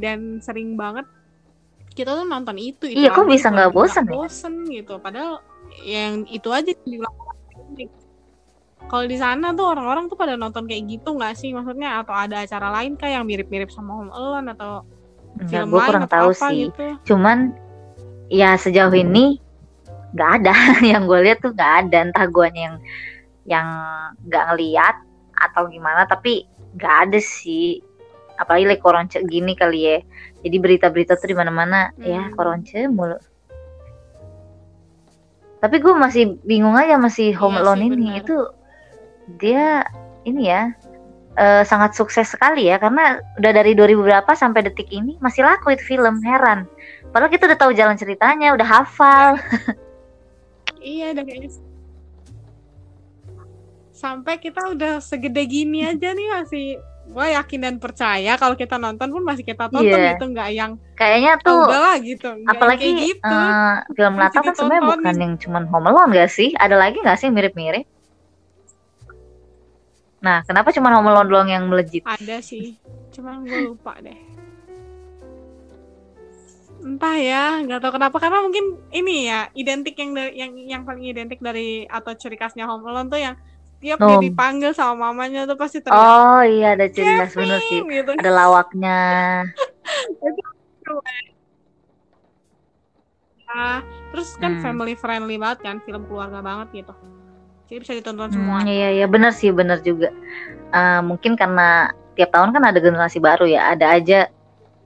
[0.00, 1.04] dan sering banget
[1.96, 4.12] kita tuh nonton itu itu Iya, kok bisa nggak bosen ya?
[4.16, 4.96] bosen gitu.
[5.00, 5.40] Padahal
[5.84, 7.12] yang itu aja diulang
[8.86, 11.50] kalau di sana tuh orang-orang tuh pada nonton kayak gitu nggak sih?
[11.50, 14.84] Maksudnya atau ada acara lain kayak yang mirip-mirip sama Home Alone atau
[15.36, 16.56] Enggak, film gue lain kurang atau tahu apa sih.
[16.68, 16.84] gitu?
[17.12, 17.38] Cuman
[18.30, 19.40] ya sejauh ini
[20.14, 20.54] nggak ada.
[20.92, 21.98] Yang gue lihat tuh nggak ada.
[22.10, 22.76] Entah guanya yang
[23.46, 23.68] yang
[24.26, 24.96] nggak ngeliat
[25.38, 26.46] atau gimana tapi
[26.78, 27.80] nggak ada sih.
[28.36, 29.98] Apalagi like koronce gini kali ya.
[30.44, 31.90] Jadi berita-berita tuh di mana-mana.
[31.98, 32.34] Ya Hmm.
[32.36, 33.16] koronce mulu.
[35.56, 38.36] Tapi gue masih bingung aja masih Home Iya Alone sih, ini itu
[39.40, 39.82] dia
[40.28, 40.70] ini ya
[41.36, 42.76] eh, sangat sukses sekali ya.
[42.76, 46.20] Karena udah dari 2000 berapa sampai detik ini masih laku itu film.
[46.20, 46.68] Heran.
[47.08, 49.40] Padahal kita udah tahu jalan ceritanya udah hafal
[50.86, 51.50] Iya, dan kayaknya
[53.90, 56.66] sampai kita udah segede gini aja nih masih
[57.06, 60.14] gue yakin dan percaya kalau kita nonton pun masih kita tonton Iya.
[60.14, 62.28] gitu nggak yang kayaknya "Ah, tuh udahlah gitu.
[62.28, 63.34] Nggak apalagi kayak gitu.
[63.34, 66.50] eh, film Natal kan sebenarnya bukan yang cuman Home Alone gak sih?
[66.54, 67.84] Ada lagi gak sih mirip-mirip?
[70.20, 72.02] Nah kenapa cuma Home Alone doang yang melejit?
[72.04, 72.76] Ada sih
[73.16, 74.18] cuman gue lupa deh
[76.86, 81.02] entah ya nggak tahu kenapa karena mungkin ini ya identik yang dari yang yang paling
[81.02, 83.34] identik dari atau ciri khasnya Home Alone tuh yang
[83.82, 84.22] tiap dia Oh.
[84.22, 88.98] dipanggil sama mamanya tuh pasti teriak oh iya ada jelas bener sih gitu ada lawaknya
[93.46, 93.78] Ah,
[94.10, 94.62] terus kan Hmm.
[94.62, 96.92] family friendly banget kan, film keluarga banget gitu.
[97.70, 98.62] Jadi bisa ditonton semua.
[98.62, 100.10] Hmm, iya iya bener sih bener juga
[100.66, 104.26] Eh, mungkin karena tiap tahun kan ada generasi baru ya ada aja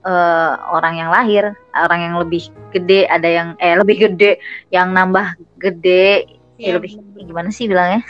[0.06, 4.40] eh, orang yang lahir orang yang lebih gede ada yang eh lebih gede
[4.72, 6.26] yang nambah gede.
[6.60, 6.90] Iya, ya lebih
[7.24, 8.04] gimana sih bilangnya?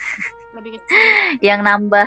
[0.55, 0.99] Lebih kecil.
[1.43, 2.07] yang nambah.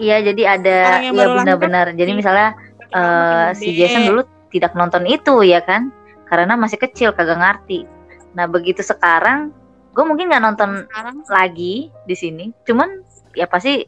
[0.00, 2.48] Iya jadi ada iya baru lahir kan benar-benar jadi misalnya
[2.90, 3.78] makin si gede.
[3.78, 5.94] Jason dulu tidak nonton itu ya kan?
[6.26, 7.86] Karena masih kecil kagak ngerti.
[8.34, 9.52] Nah begitu sekarang
[9.92, 11.16] gue mungkin nggak nonton sekarang?
[11.28, 12.44] lagi di sini.
[12.64, 13.04] Cuman
[13.36, 13.84] ya pasti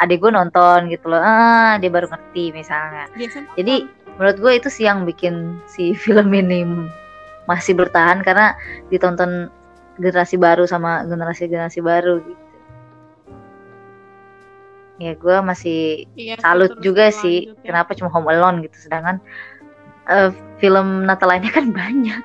[0.00, 1.20] adik gue nonton gitu loh.
[1.20, 3.06] Ah dia baru ngerti misalnya.
[3.54, 3.84] Jadi
[4.16, 6.64] menurut gue itu sih yang bikin si film ini
[7.44, 8.56] masih bertahan karena
[8.88, 9.52] ditonton
[10.00, 12.44] generasi baru sama generasi-generasi baru gitu.
[15.00, 17.56] Ya gue masih iya salut juga sih ya.
[17.64, 18.88] kenapa cuma Home Alone gitu.
[18.88, 19.20] Sedangkan
[20.08, 22.24] eh, film Natal lainnya kan banyak.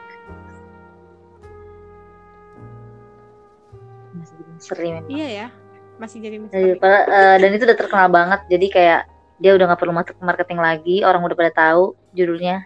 [4.15, 5.11] Masih misteri memang.
[5.11, 5.47] Iya ya,
[5.95, 6.79] masih jadi Jadi, misteri.
[6.79, 9.01] pa- eh, dan itu udah terkenal banget jadi kayak
[9.35, 12.63] dia udah nggak perlu masuk marketing lagi orang udah pada tahu judulnya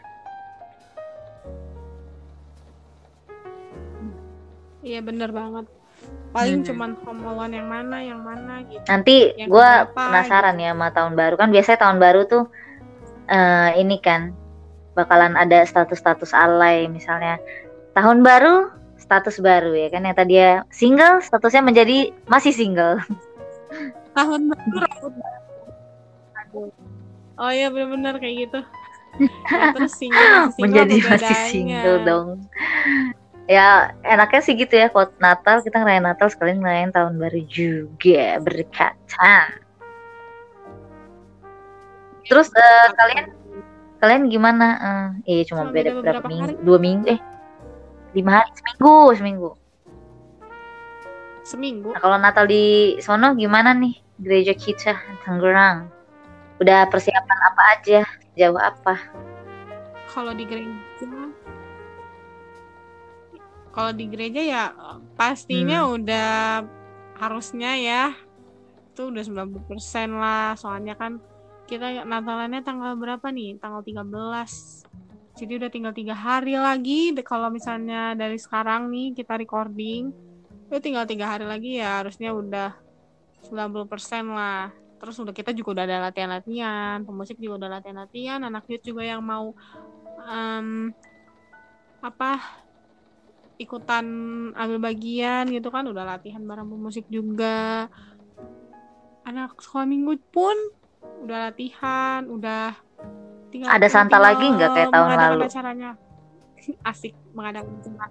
[4.79, 5.67] Iya bener banget.
[6.31, 6.67] Paling Hmm.
[6.71, 8.79] cuman Home Alone yang mana, yang mana gitu.
[8.87, 10.63] nanti Yang gue keberapa penasaran gitu.
[10.63, 12.43] ya sama tahun baru kan biasanya tahun baru tuh
[13.27, 14.33] eh, ini kan
[14.95, 17.37] bakalan ada status-status alay misalnya
[17.91, 18.71] tahun baru
[19.09, 23.01] status baru ya kan yang tadi ya single statusnya menjadi masih single
[24.17, 25.41] Tahun baru rambut baru.
[26.37, 26.69] Aduh.
[27.37, 28.59] Oh iya bener-bener kayak gitu.
[29.49, 32.27] Ya, terus single single menjadi masih single dong
[33.45, 38.37] ya enaknya sih gitu ya kalau Natal kita ngerayain Natal sekalian ngerayain tahun baru juga
[38.37, 39.49] berdekatan
[42.21, 43.25] terus eh, kalian
[43.97, 44.67] kalian gimana
[45.25, 46.61] Eh, iya cuma Cuma beda beda berapa beberapa minggu hari.
[46.61, 47.19] dua minggu eh
[48.13, 49.49] lima hari seminggu seminggu
[51.45, 55.87] seminggu nah kalau Natal di sono gimana nih gereja kita Tangerang.
[56.59, 58.03] Udah persiapan apa aja?
[58.35, 58.99] Jauh apa?
[60.11, 61.07] Kalau di gereja
[63.69, 64.63] kalau di gereja ya
[65.15, 66.01] pastinya Hmm.
[66.01, 66.31] udah
[67.15, 68.03] harusnya ya
[68.91, 71.21] itu udah 90% lah soalnya kan
[71.69, 74.88] kita Natalannya tanggal berapa nih tanggal 13
[75.39, 80.11] jadi udah tinggal tiga hari lagi kalau misalnya dari sekarang nih kita recording
[80.67, 82.75] itu tinggal tiga hari lagi ya harusnya udah
[83.47, 83.87] 90%
[84.35, 84.67] lah.
[84.99, 89.23] Terus udah kita juga udah ada latihan-latihan pemusik juga udah latihan-latihan anak youth juga yang
[89.23, 89.55] mau
[90.27, 90.91] em,
[92.03, 92.31] apa
[93.55, 94.05] ikutan
[94.55, 97.87] ambil bagian gitu kan udah latihan bareng pemusik juga.
[99.23, 100.55] Anak sekolah minggu pun
[101.23, 102.88] udah latihan udah
[103.49, 105.41] tinggal Ada Santa tinggal lagi nggak kayak tahun lalu?
[105.43, 105.89] acaranya
[106.91, 108.07] asik mengadakan acara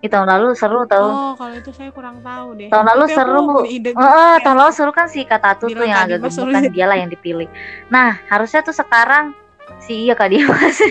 [0.00, 1.04] Ih, tahun lalu seru tau.
[1.04, 3.40] oh kalau itu saya kurang tahu deh Tahun lalu Tapi seru.
[3.68, 4.00] ide Heeh,
[4.32, 6.62] kayak tahun lalu seru kan si Kak Tatu tuh yang agak Dimas gemuk suruh kan
[6.62, 7.48] jadi- dialah yang dipilih.
[7.86, 9.36] Nah, harusnya tuh sekarang
[9.78, 10.80] si iya Kak Dimas.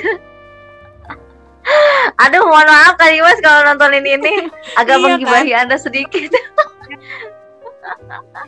[2.19, 4.45] Aduh, mohon maaf Kak Dimas kalau nontonin ini
[4.79, 6.29] agak Iya, menggibahi Anda sedikit.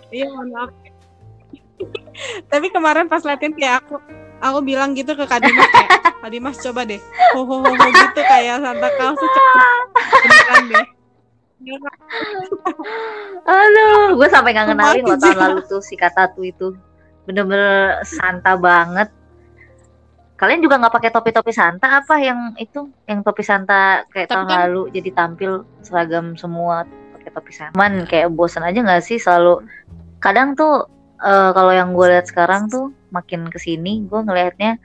[0.10, 0.69] Iya, mohon maaf.
[2.48, 3.96] Tapi kemarin pas latihan kayak aku
[4.41, 7.02] aku bilang gitu ke Kak Dimas kayak Kak Dimas coba deh
[7.34, 9.32] ho ho ho, ho gitu kayak Santa Claus tuh
[10.26, 10.86] beneran deh
[13.46, 16.74] Aduh, gue sampai nggak ngenalin loh tahun lalu tuh si Kak Tatu itu.
[17.26, 19.13] Bener-bener Santa banget.
[20.38, 22.89] Kalian juga nggak pakai topi-topi Santa apa yang itu?
[23.06, 25.52] Yang topi Santa kayak Tapi tahun kan- lalu jadi tampil
[25.86, 26.82] seragam semua
[27.13, 27.74] pakai topi Santa.
[27.78, 29.62] Cuman kayak bosan aja nggak sih selalu
[30.17, 30.89] kadang tuh
[31.24, 34.82] eh, kalau yang gue lihat sekarang tuh makin ke sini gue ngelihatnya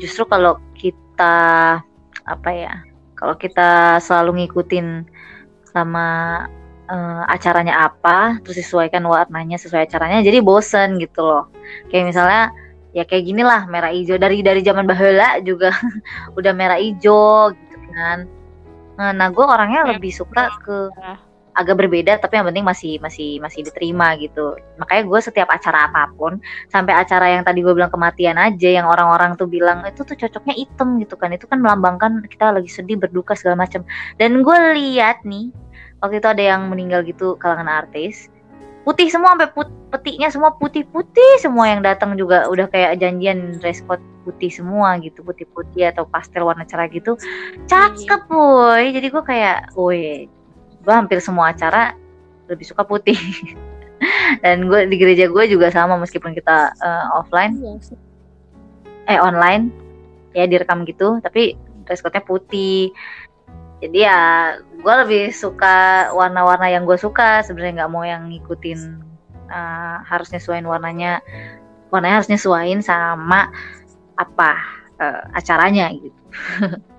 [0.00, 1.78] justru kalau kita
[2.22, 2.74] apa ya
[3.22, 5.06] kalau kita selalu ngikutin
[5.70, 6.42] sama
[6.90, 11.46] eh, acaranya apa terus disesuaikan warnanya sesuai acaranya jadi bosen gitu loh.
[11.88, 12.42] Kayak misalnya
[12.92, 14.18] ya kayak gini lah merah hijau.
[14.18, 15.70] Dari dari zaman bahula juga
[16.38, 18.28] udah merah hijau gitu kan.
[18.98, 20.92] Nah, nah gue orangnya Ya, lebih suka ke.
[21.52, 24.56] Agak berbeda tapi yang penting masih masih masih diterima gitu.
[24.80, 26.40] Makanya gue setiap acara apa pun
[26.72, 30.54] sampai acara yang tadi gue bilang kematian aja yang orang-orang tuh bilang itu tuh cocoknya
[30.56, 31.32] hitam gitu kan.
[31.32, 33.84] Itu kan melambangkan kita lagi sedih berduka segala macam.
[34.16, 35.52] Dan gue lihat nih
[36.00, 38.32] waktu itu ada yang meninggal gitu kalangan artis.
[38.82, 41.38] Putih semua sampai put petinya semua putih-putih.
[41.38, 46.46] Semua yang datang juga udah kayak janjian dress code putih semua gitu putih-putih atau pastel
[46.46, 47.14] warna cerah gitu.
[47.70, 50.26] Cakep boy jadi gue kayak woi
[50.82, 51.94] gue hampir semua acara
[52.50, 53.16] lebih suka putih.
[54.42, 57.54] Dan gue di gereja gue juga sama meskipun kita eh, offline.
[57.58, 57.96] Iya
[59.10, 59.70] eh online.
[60.32, 61.54] Ya direkam gitu tapi
[61.86, 62.90] dress code-nya putih.
[63.82, 64.20] Jadi ya
[64.58, 67.42] gue lebih suka warna-warna yang gue suka.
[67.46, 68.80] Sebenarnya nggak mau yang ngikutin
[69.50, 71.22] eh, harus nyesuaiin warnanya.
[71.94, 73.50] Warnanya harus nyesuaiin sama
[74.18, 74.52] apa
[75.00, 76.20] eh, acaranya gitu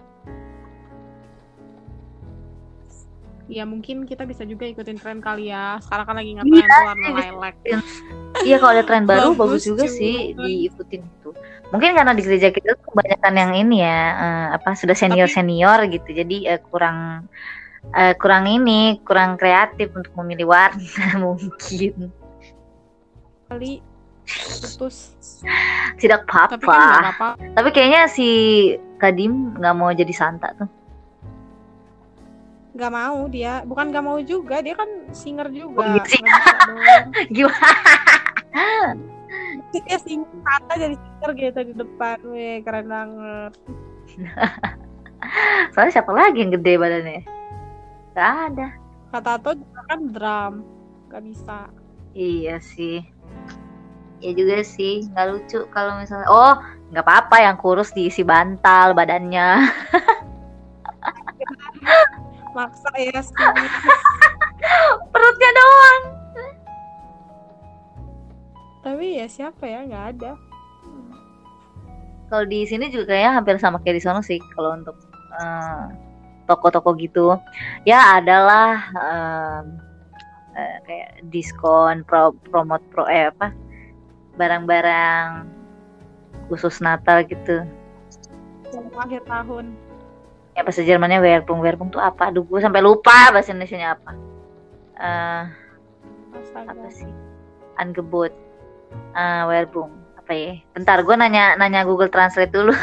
[3.54, 5.78] Ya mungkin kita bisa juga ikutin tren kali ya.
[5.78, 7.56] Sekarang kan lagi ngetren tuh warna lilac.
[8.42, 9.94] Iya kalau ada tren baru bagus, Bagus juga juga.
[9.94, 11.30] sih diikutin itu.
[11.70, 15.86] Mungkin karena di gereja kita tuh kebanyakan yang ini ya eh, apa sudah senior senior
[15.86, 16.10] gitu.
[16.10, 17.30] Jadi eh, kurang
[17.94, 22.10] eh, kurang ini kurang kreatif untuk memilih warna mungkin.
[23.46, 23.86] Kali
[24.66, 25.14] putus.
[26.02, 26.82] Tidak Tapi kan apa-apa.
[27.14, 27.28] apa-apa.
[27.54, 28.28] Tapi kayaknya si
[28.98, 30.66] Kadim nggak mau jadi Santa tuh.
[32.74, 33.62] Gak mau dia.
[33.66, 34.62] Bukan gak mau juga.
[34.66, 35.82] Dia kan singer juga.
[35.82, 36.22] Oh, gitu.
[36.22, 37.02] Nggak.
[37.36, 37.80] Gimana?
[39.74, 40.30] Dia singer.
[40.42, 42.18] Kata jadi singer gitu di depan.
[42.30, 43.52] Weh keren banget.
[45.74, 47.22] Soalnya siapa lagi yang gede badannya?
[48.18, 48.68] Gak ada.
[49.14, 50.54] Kata juga kan drum.
[51.14, 51.70] Gak bisa.
[52.14, 53.02] Iya sih.
[54.24, 56.56] Ya juga sih, nggak lucu kalau misalnya oh
[56.96, 59.68] nggak apa-apa yang kurus diisi bantal badannya.
[62.54, 63.20] Maksa ya.
[65.14, 66.04] Perutnya doang.
[68.84, 69.88] Tapi ya siapa ya?
[69.88, 70.32] Gak ada.
[72.28, 74.98] Kalau di sini juga kayaknya hampir sama kayak di sana sih kalau untuk
[75.38, 75.84] eh,
[76.50, 77.38] toko-toko gitu.
[77.88, 79.66] Ya adalah em,
[80.58, 83.54] eh, kayak diskon pro promote pro eh apa
[84.36, 85.48] barang-barang
[86.50, 87.64] khusus Natal gitu.
[88.98, 89.78] Akhir tahun.
[90.54, 94.12] Ya bahasa Jermannya Werbung Werbung tuh apa aduh gue sampai lupa bahasa Indonesia apa
[94.98, 95.44] eh
[96.38, 96.70] Astaga.
[96.74, 97.10] apa sih
[97.78, 98.34] Angebot
[99.18, 102.74] eh Werbung apa ya bentar gue nanya nanya Google Translate dulu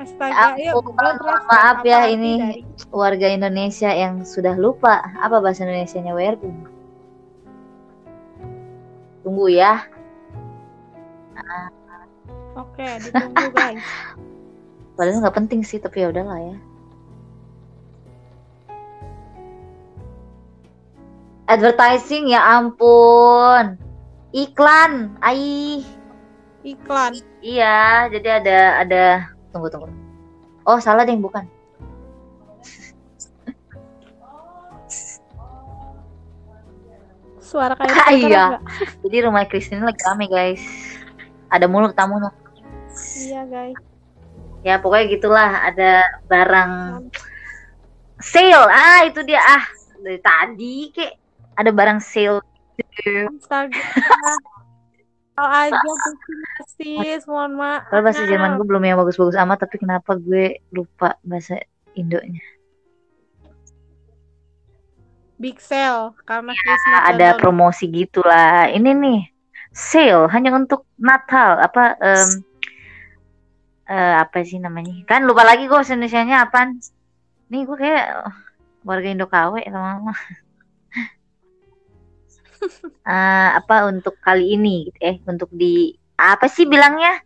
[0.00, 0.56] Astaga.
[0.56, 6.16] Ya Translate maaf apa ya ini dari- warga Indonesia yang sudah lupa apa bahasa Indonesianya
[6.16, 6.48] WRU.
[9.20, 9.84] Tunggu ya.
[12.56, 13.84] Oke, ditunggu guys.
[15.00, 16.56] Padahal nggak penting sih, tapi ya udahlah ya.
[21.48, 23.80] Advertising ya ampun.
[24.36, 25.80] Iklan, ai.
[26.60, 27.16] Iklan.
[27.40, 29.04] Iya, jadi ada ada
[29.56, 29.88] tunggu tunggu.
[30.68, 31.48] Oh, salah deh bukan.
[37.40, 38.44] Suara kayak Ah, iya.
[39.00, 40.60] Jadi rumah Christine lagi rame, guys.
[41.48, 42.28] Ada mulu tamunya.
[43.16, 43.89] Iya guys.
[44.60, 46.72] Ya, pokoknya gitulah, ada barang
[48.20, 48.68] sale.
[48.68, 49.64] Ah, itu dia ah.
[50.00, 51.12] Dari tadi kek
[51.56, 52.40] ada barang sale.
[53.40, 53.80] Astaga.
[55.40, 55.92] Kalau aja
[56.76, 57.88] sis, mohon maaf.
[57.88, 61.56] Kalau bahasa Jerman gue belum yang bagus-bagus amat, tapi kenapa gue lupa bahasa
[61.96, 62.44] Indonya?
[65.40, 68.68] Big sale karena Christmas ada promosi gitulah.
[68.68, 69.20] Ini nih
[69.72, 72.44] sale hanya untuk Natal apa em,
[73.90, 74.94] eh, apa sih namanya?
[75.10, 76.78] Kan lupa lagi gue bahasa Indonesianya apaan?
[77.50, 78.34] Nih gue kayak oh,
[78.86, 80.14] warga Indo KW lama-lama.
[83.08, 87.16] Eh, apa untuk kali ini gitu eh untuk di apa sih bilangnya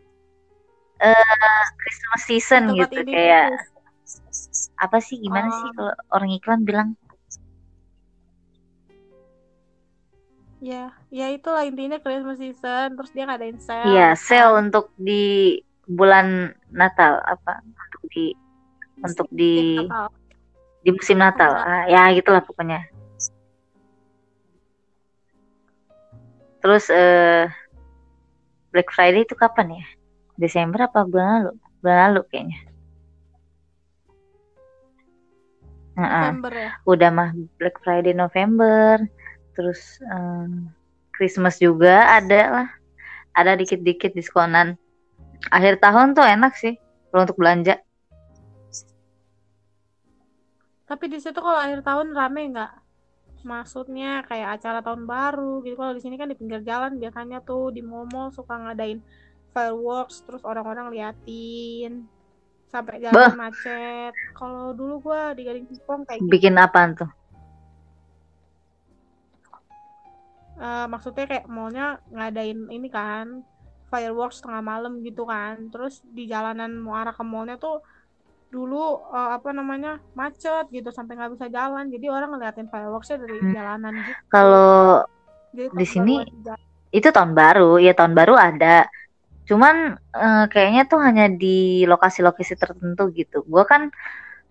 [1.02, 3.46] eh Christmas season tempat gitu ini kayak
[4.78, 5.72] apa sih gimana sih Oh.
[5.74, 6.88] kalau orang iklan bilang
[10.64, 12.96] Ya, ya itulah intinya Christmas season.
[12.96, 13.84] Terus dia ngadain sale.
[13.84, 17.60] Iya, sale untuk di bulan Natal apa?
[17.64, 18.26] Untuk di
[19.04, 20.08] untuk di Natal.
[20.84, 21.50] di musim Natal.
[21.54, 22.86] Ah, ya gitulah pokoknya.
[26.64, 27.48] Terus eh
[28.72, 29.86] Black Friday itu kapan ya?
[30.34, 31.52] Desember apa bulan lalu?
[31.84, 32.58] Bulan lalu kayaknya.
[35.94, 36.26] Heeh.
[36.26, 36.70] November ya.
[36.90, 37.30] udah mah
[37.62, 38.98] Black Friday November
[39.54, 40.66] terus em,
[41.14, 42.68] Christmas juga ada lah
[43.38, 44.74] ada dikit-dikit diskonan
[45.50, 46.74] akhir tahun tuh enak sih
[47.10, 47.80] kalau untuk belanja
[50.84, 52.72] Tapi di situ kalau akhir tahun rame nggak?
[53.44, 55.76] Maksudnya kayak acara tahun baru gitu.
[55.80, 59.00] Kalau di sini kan di pinggir jalan biasanya tuh di mall-mall suka ngadain
[59.56, 62.04] fireworks terus orang-orang liatin
[62.68, 63.48] sampai jalan Bah.
[63.48, 64.12] macet.
[64.36, 66.30] Kalau dulu gua di Gading Serpong kayak gitu.
[66.30, 67.08] bikin apaan tuh
[70.54, 73.42] Eh, maksudnya kayak mallnya ngadain ini kan
[73.94, 75.54] fireworks tengah malam gitu kan.
[75.72, 77.76] Terus di jalanan mau arah ke mallnya tuh
[78.54, 78.76] dulu
[79.16, 81.84] eh, apa namanya macet gitu sampai nggak bisa jalan.
[81.94, 83.54] Jadi orang ngeliatin fireworksnya dari Hmm.
[83.56, 84.20] jalanan gitu.
[84.32, 85.04] kalau
[85.78, 86.14] di sini
[86.98, 88.86] itu tahun baru ya tahun baru ada
[89.48, 89.76] cuman
[90.24, 93.82] eh, kayaknya tuh hanya di lokasi-lokasi tertentu gitu gua kan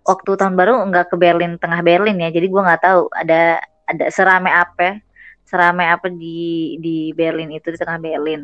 [0.05, 4.05] waktu tahun baru nggak ke Berlin tengah Berlin ya jadi gua nggak tahu ada ada
[4.13, 5.01] serame apa
[5.47, 8.41] serame apa di di Berlin itu di tengah Berlin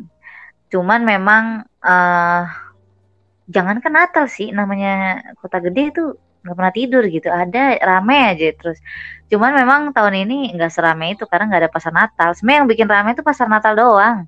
[0.70, 1.44] cuman memang
[1.82, 2.44] eh
[3.50, 6.04] jangan kan Natal sih namanya kota gede itu
[6.40, 7.28] nggak pernah tidur gitu.
[7.28, 8.80] Ada rame aja terus.
[9.28, 12.32] Cuman memang tahun ini nggak serame itu karena nggak ada pasar Natal.
[12.38, 14.24] Sebenarnya yang bikin rame itu pasar Natal doang.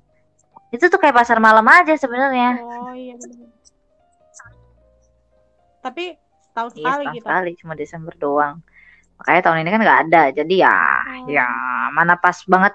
[0.72, 2.60] Itu tuh kayak pasar malam aja sebenarnya.
[2.60, 3.16] Oh iya.
[5.82, 6.14] Tapi
[6.52, 7.24] tahun iya sekali setahun gitu.
[7.26, 8.54] sekali cuma Desember doang.
[9.18, 11.28] Makanya tahun ini kan nggak ada jadi ya Oh.
[11.30, 11.46] ya
[11.94, 12.74] mana pas banget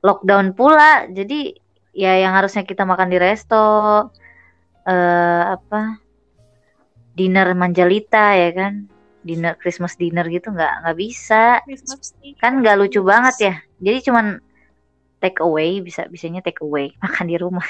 [0.00, 1.08] lockdown pula.
[1.10, 1.59] Jadi
[1.90, 3.64] ya yang harusnya kita makan di resto
[4.86, 6.00] eh apa
[7.14, 8.88] dinner manjalita ya kan?
[9.20, 11.60] Dinner Christmas dinner gitu nggak nggak bisa.
[11.68, 13.54] Christmas kan nggak lucu banget ya.
[13.82, 14.40] Jadi cuman
[15.20, 17.66] take away bisa bisanya take away makan di rumah.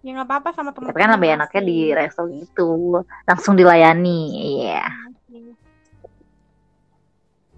[0.00, 4.86] Ya nggak apa-apa sama teman tapi kan lebih enaknya di resto gitu langsung dilayani iya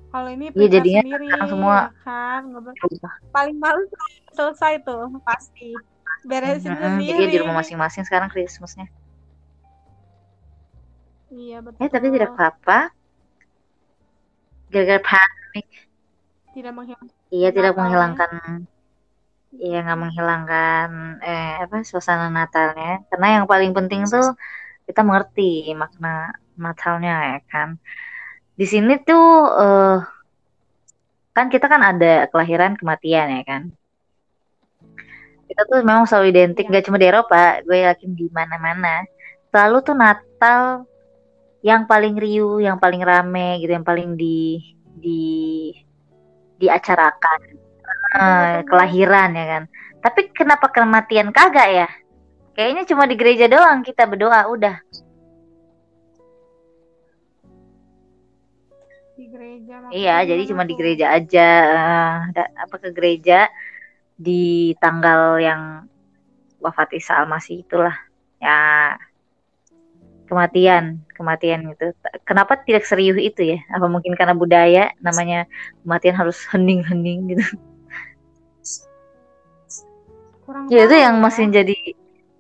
[0.09, 2.40] Kalau ini Iya, prepare jadinya sendiri, semua- ya kan?
[2.64, 2.79] Ber-
[3.35, 3.83] paling malu
[4.33, 5.71] selesai tuh pasti.
[6.25, 7.12] Beresin Mm-mm, sendiri.
[7.14, 8.87] jadi di rumah masing-masing sekarang Christmasnya.
[11.29, 11.81] Iya betul.
[11.85, 12.79] eh tapi tidak apa-apa.
[14.73, 15.67] Gara-gara pandemik
[16.56, 17.09] Tidak menghilang.
[17.37, 18.31] iya tidak menghilangkan.
[19.65, 20.88] Iya nggak menghilangkan
[21.25, 23.04] eh apa suasana Natalnya.
[23.09, 24.27] Karena yang paling penting tuh
[24.88, 26.33] kita mengerti makna
[26.65, 27.69] Natalnya ya kan
[28.59, 29.98] di sini tuh eh,
[31.31, 33.63] kan kita kan ada kelahiran kematian ya kan
[35.46, 36.83] kita tuh memang selalu identik Iya.
[36.83, 39.06] gak cuma di Eropa gue yakin di mana-mana
[39.54, 40.83] selalu tuh Natal
[41.63, 44.59] yang paling riuh yang paling rame gitu yang paling di
[44.98, 45.23] di
[46.59, 47.54] diacarakan
[48.09, 49.63] Eh, kelahiran ya kan
[50.00, 51.88] tapi kenapa kematian kagak ya
[52.59, 54.83] Kayaknya cuma di gereja doang kita berdoa udah.
[59.19, 59.90] Di gereja.
[59.90, 61.48] Iya, jadi cuma di gereja aja.
[62.31, 63.50] da- apa ke gereja
[64.14, 65.90] di tanggal yang
[66.62, 67.98] wafat Isa Al-Masih itulah.
[68.38, 68.94] Ya,
[70.31, 71.90] kematian, kematian itu.
[72.23, 73.58] Kenapa tidak serius itu ya?
[73.75, 75.50] Apa mungkin karena budaya namanya
[75.83, 77.44] kematian harus hening-hening gitu.
[80.46, 81.23] Kurang Ya itu yang ya.
[81.27, 81.75] masih jadi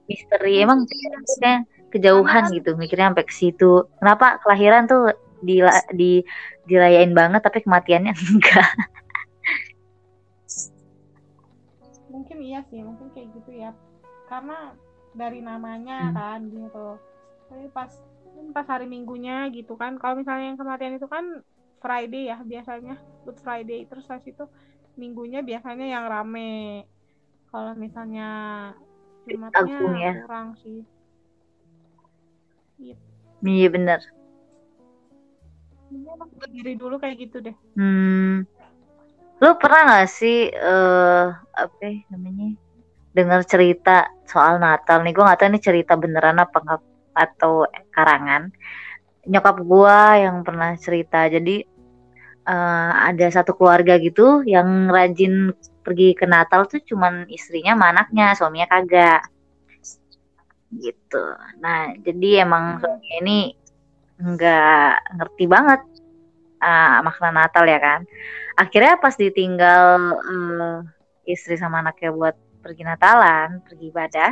[0.06, 0.62] misteri.
[0.62, 3.82] Emang maksudnya kejauhan gitu, mikirnya sampai ke situ.
[3.98, 5.10] Kenapa kelahiran tuh
[5.46, 5.54] di
[5.94, 6.10] di
[6.68, 8.68] dirayain banget tapi kematiannya enggak?
[12.08, 13.70] Mungkin iya sih, mungkin kayak gitu ya.
[14.30, 14.72] Karena
[15.16, 16.16] dari namanya Hmm.
[16.16, 16.96] kan gitu.
[17.48, 17.92] Tapi pas
[18.54, 19.96] pas hari Minggunya gitu kan.
[20.00, 21.24] Kalau misalnya yang kematian itu kan
[21.82, 23.84] Friday ya biasanya, Good Friday.
[23.88, 24.44] Terus habis itu
[24.98, 26.84] Minggunya biasanya yang rame.
[27.52, 28.28] Kalau misalnya
[29.28, 30.12] Jumatnya Agung ya.
[30.24, 30.80] kurang sih.
[32.78, 33.06] Gitu.
[33.44, 34.00] Iya bener.
[35.88, 37.56] Iya, emang dari dulu kayak gitu deh.
[37.76, 38.44] Hmm,
[39.40, 42.52] lu pernah gak sih eh apa ya namanya
[43.16, 45.12] dengar cerita soal Natal nih?
[45.16, 46.80] Gue gak tahu ini cerita beneran apa nggak
[47.18, 48.52] atau karangan.
[49.28, 51.26] Nyokap gua yang pernah cerita.
[51.26, 51.66] Jadi
[52.48, 58.26] eh, ada satu keluarga gitu yang rajin pergi ke Natal tuh cuman istrinya sama anaknya,
[58.38, 59.22] suaminya kagak.
[60.68, 61.24] Gitu.
[61.64, 63.38] Nah, jadi emang suaminya ini
[64.18, 65.80] nggak ngerti banget
[66.62, 68.00] ah, makna Natal ya kan.
[68.58, 69.82] Akhirnya pas ditinggal
[70.18, 70.78] eh,
[71.30, 74.30] istri sama anaknya buat pergi Natalan, pergi ibadah,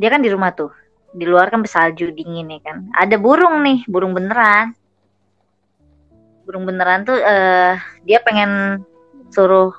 [0.00, 0.72] dia kan di rumah tuh.
[1.12, 2.88] Di luar kan bersalju dingin ya kan.
[2.96, 4.72] Ada burung nih, burung beneran.
[6.48, 8.82] Burung beneran tuh eh, dia pengen
[9.28, 9.72] suruh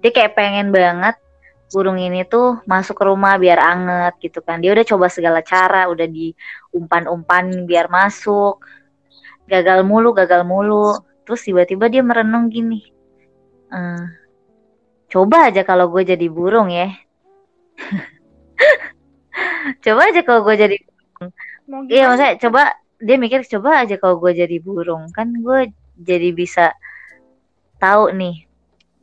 [0.00, 1.16] dia kayak pengen banget
[1.70, 4.58] burung ini tuh masuk ke rumah biar anget gitu kan.
[4.58, 6.06] Dia udah coba segala cara, udah
[6.70, 8.62] diumpan-umpan biar masuk.
[9.46, 10.98] Gagal mulu, gagal mulu.
[11.26, 12.82] Terus tiba-tiba dia merenung gini.
[13.70, 14.04] "Eh,
[15.10, 16.90] coba aja kalau gue jadi burung ya.
[19.84, 20.76] coba aja kalau gue jadi
[21.70, 22.62] Mau Iya maksudnya coba
[22.98, 26.74] dia mikir coba aja kalau gue jadi burung kan gue jadi bisa
[27.78, 28.44] tahu nih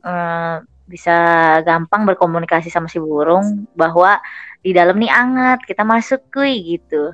[0.04, 0.56] eh,
[0.88, 1.16] bisa
[1.64, 4.20] gampang berkomunikasi sama si burung bahwa
[4.64, 7.12] di dalam nih anget kita masuk kuy gitu.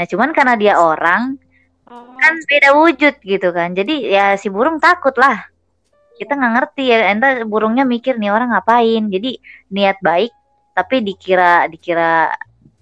[0.00, 1.36] Nah cuman karena dia orang
[1.90, 3.74] Oh, kan beda wujud gitu kan.
[3.74, 5.50] Jadi ya si burung takut lah
[6.14, 9.10] kita nggak ngerti ya entah burungnya mikir nih orang ngapain?
[9.10, 9.42] Jadi
[9.74, 10.30] niat baik
[10.70, 12.30] tapi dikira dikira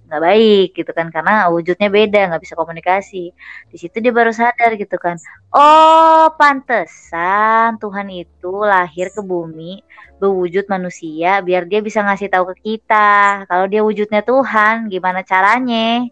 [0.09, 3.33] nggak baik gitu kan karena wujudnya beda nggak bisa komunikasi.
[3.73, 5.17] Di situ dia baru sadar gitu kan
[5.57, 9.81] oh pantesan Tuhan itu lahir ke bumi
[10.21, 13.49] berwujud manusia biar dia bisa ngasih tahu ke kita.
[13.49, 16.05] Kalau dia wujudnya Tuhan gimana caranya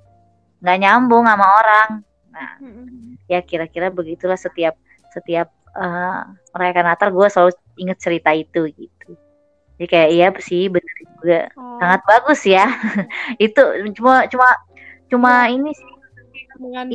[0.60, 1.88] nggak nyambung sama orang.
[2.32, 2.50] Nah
[3.26, 4.78] ya kira-kira begitulah setiap
[5.10, 6.20] setiap eh,
[6.54, 9.10] merayakan Natal gue selalu inget cerita itu gitu.
[9.76, 11.40] Jadi kayak iya sih bener juga.
[11.58, 12.64] Oh, sangat bagus ya.
[13.44, 13.60] Itu
[14.00, 14.48] cuma cuma
[15.12, 15.90] cuma ini sih.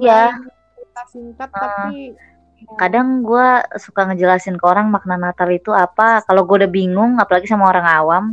[0.01, 0.33] Iya.
[1.07, 3.47] singkat Eh, tapi ya, kadang gue
[3.77, 6.25] suka ngejelasin ke orang makna Natal itu apa.
[6.25, 8.25] Kalau gue udah bingung apalagi sama orang awam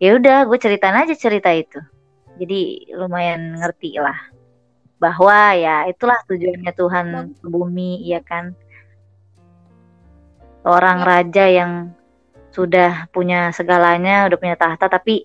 [0.00, 1.80] ya udah gue ceritain aja cerita itu.
[2.40, 4.16] Jadi lumayan ngerti lah
[5.00, 7.06] bahwa ya itulah tujuannya Tuhan
[7.40, 8.52] ke bumi ya kan?
[10.60, 11.06] Seorang Ya.
[11.08, 11.72] raja yang
[12.52, 15.24] sudah punya segalanya udah punya tahta tapi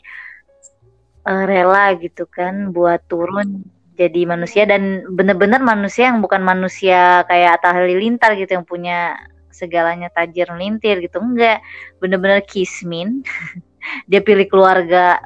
[1.26, 3.66] eh, rela gitu kan buat turun
[3.96, 9.16] jadi manusia dan bener-bener manusia yang bukan manusia kayak Atta Halilintar gitu yang punya
[9.56, 11.64] segalanya tajir melintir gitu enggak.
[12.04, 13.24] Bener-bener kismin.
[14.12, 15.24] Dia pilih keluarga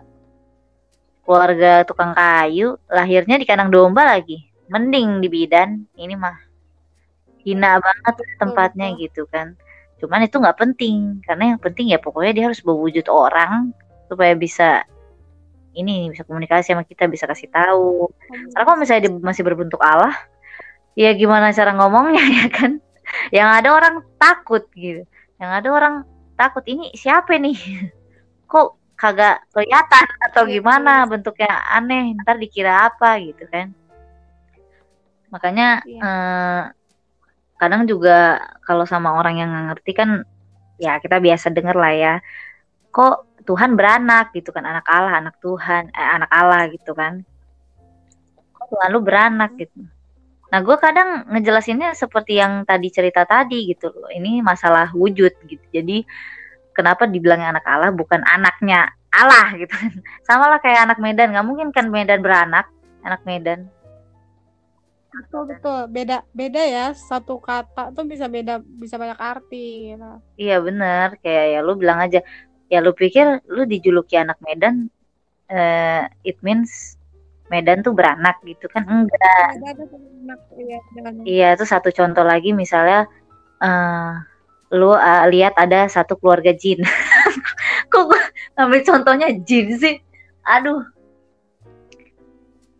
[1.29, 4.49] keluarga tukang kayu lahirnya di kandang domba lagi.
[4.65, 5.85] Mending di bidan.
[5.93, 6.33] Ini mah
[7.45, 9.53] hina banget tempatnya gitu kan.
[10.01, 11.21] Cuman itu nggak penting.
[11.21, 13.69] Karena yang penting ya pokoknya dia harus berwujud orang
[14.09, 14.89] supaya bisa
[15.77, 18.09] ini bisa komunikasi sama kita bisa kasih tahu.
[18.57, 20.17] Karena kalau misalnya dia masih berbentuk Allah,
[20.97, 22.81] ya gimana cara ngomongnya ya kan?
[23.29, 25.05] Yang ada orang takut gitu.
[25.37, 25.95] Yang ada orang
[26.33, 27.57] takut ini siapa nih?
[28.51, 33.71] Kok kagak kelihatan atau Iya, gimana bentuknya aneh, ntar dikira apa gitu kan?
[35.31, 36.01] Makanya Iya.
[36.03, 36.63] eh,
[37.55, 40.09] kadang juga kalau sama orang yang ngerti kan,
[40.75, 42.13] ya kita biasa denger lah ya.
[42.91, 47.23] Kok Tuhan beranak gitu kan, anak Allah, anak Tuhan, eh, anak Allah gitu kan?
[48.69, 49.81] Tuhan lu beranak gitu.
[50.49, 54.09] Nah, gue kadang ngejelasinnya seperti yang tadi cerita tadi gitu loh.
[54.09, 55.65] Ini masalah wujud gitu.
[55.73, 56.05] Jadi
[56.79, 59.75] kenapa dibilangnya anak Allah bukan anaknya Allah gitu.
[60.27, 61.35] Sama lah kayak anak Medan.
[61.35, 62.71] Nggak mungkin kan Medan beranak
[63.03, 63.67] anak Medan.
[65.11, 65.91] Betul betul.
[65.91, 66.85] Beda beda ya.
[66.95, 70.09] Satu kata tuh bisa beda bisa banyak arti gitu.
[70.39, 71.19] iya bener.
[71.19, 72.23] Kayak ya lu bilang aja.
[72.71, 74.87] Ya lu pikir lu dijuluki anak Medan
[75.51, 76.95] uh, it means
[77.49, 78.85] Medan tuh beranak gitu kan?
[78.85, 79.49] Enggak.
[80.53, 80.77] Iya,
[81.25, 83.09] iya itu satu contoh lagi misalnya
[83.57, 84.21] uh,
[84.69, 86.81] lu uh, lihat ada satu keluarga jin.
[87.91, 88.21] Kok gue
[88.57, 89.95] ambil contohnya jin sih?
[90.45, 90.85] Aduh.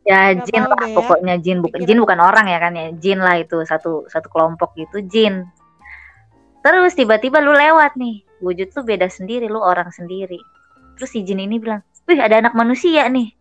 [0.06, 0.96] Ya Gak jin lah ya.
[0.98, 1.36] pokoknya.
[1.42, 2.94] Jin bukan jin bukan orang ya kan ya?
[2.98, 5.50] Jin lah itu satu satu kelompok gitu jin.
[6.62, 8.26] Terus tiba-tiba lu lewat nih.
[8.40, 10.40] Wujud tuh beda sendiri lu orang sendiri.
[10.96, 13.34] Terus si jin ini bilang wih ada anak manusia nih.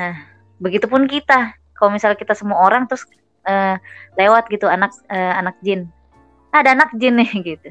[0.00, 0.16] Nah,
[0.60, 1.56] begitupun kita.
[1.76, 3.04] Kalau misalnya kita semua orang terus
[3.44, 3.76] uh,
[4.16, 5.92] lewat gitu anak uh, anak jin.
[6.62, 7.68] Ada anak jin nih gitu.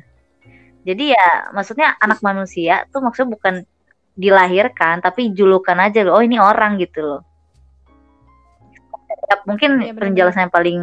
[0.86, 3.56] Jadi ya maksudnya anak manusia tuh maksudnya bukan
[4.16, 6.20] dilahirkan tapi julukan aja loh.
[6.20, 7.22] Oh, ini orang gitu loh.
[9.26, 10.80] Ya, mungkin ya, penjelasan yang paling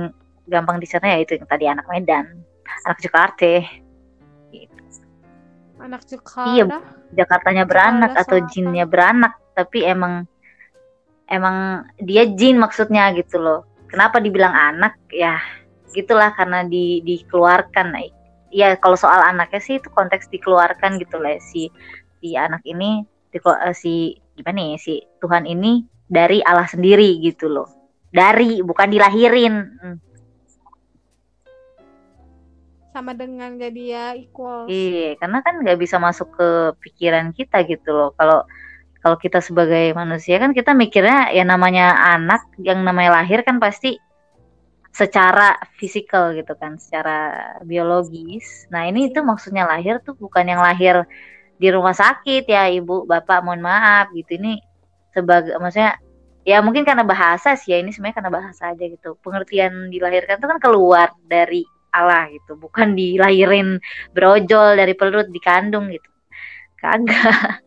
[0.50, 2.42] gampang di sana ya itu yang tadi anak Medan,
[2.82, 3.62] anak Jakarta.
[4.50, 4.82] Gitu.
[5.78, 6.50] Anak Jakarta.
[6.50, 6.64] Iya,
[7.14, 10.26] Jakartanya beranak Jakarta atau jinnya beranak, tapi emang
[11.32, 15.40] emang dia jin maksudnya gitu loh kenapa dibilang anak ya
[15.92, 17.94] gitulah karena di dikeluarkan.
[18.52, 21.72] Ya kalau soal anaknya sih itu konteks dikeluarkan gitu lah si
[22.20, 27.48] si anak ini di, uh, si gimana ya si Tuhan ini dari Allah sendiri gitu
[27.48, 27.68] loh.
[28.12, 29.54] Dari bukan dilahirin.
[29.80, 29.98] Hmm.
[32.92, 36.48] sama dengan jadi ya equal iya karena kan nggak bisa masuk ke
[36.84, 38.12] pikiran kita gitu loh.
[38.20, 38.44] Kalau
[39.02, 43.98] kalau kita sebagai manusia kan kita mikirnya ya namanya anak yang namanya lahir kan pasti
[44.92, 48.68] secara fisikal gitu kan, secara biologis.
[48.68, 51.08] Nah ini itu maksudnya lahir tuh bukan yang lahir
[51.56, 54.36] di rumah sakit ya ibu bapak mohon maaf gitu.
[54.36, 54.60] Ini
[55.16, 55.96] sebagai maksudnya
[56.44, 59.16] ya mungkin karena bahasa sih ya ini sebenarnya karena bahasa aja gitu.
[59.24, 63.76] Pengertian dilahirkan itu kan keluar dari Allah gitu bukan dilahirin
[64.12, 66.08] brojol dari perut dikandung gitu.
[66.76, 67.64] Kagak.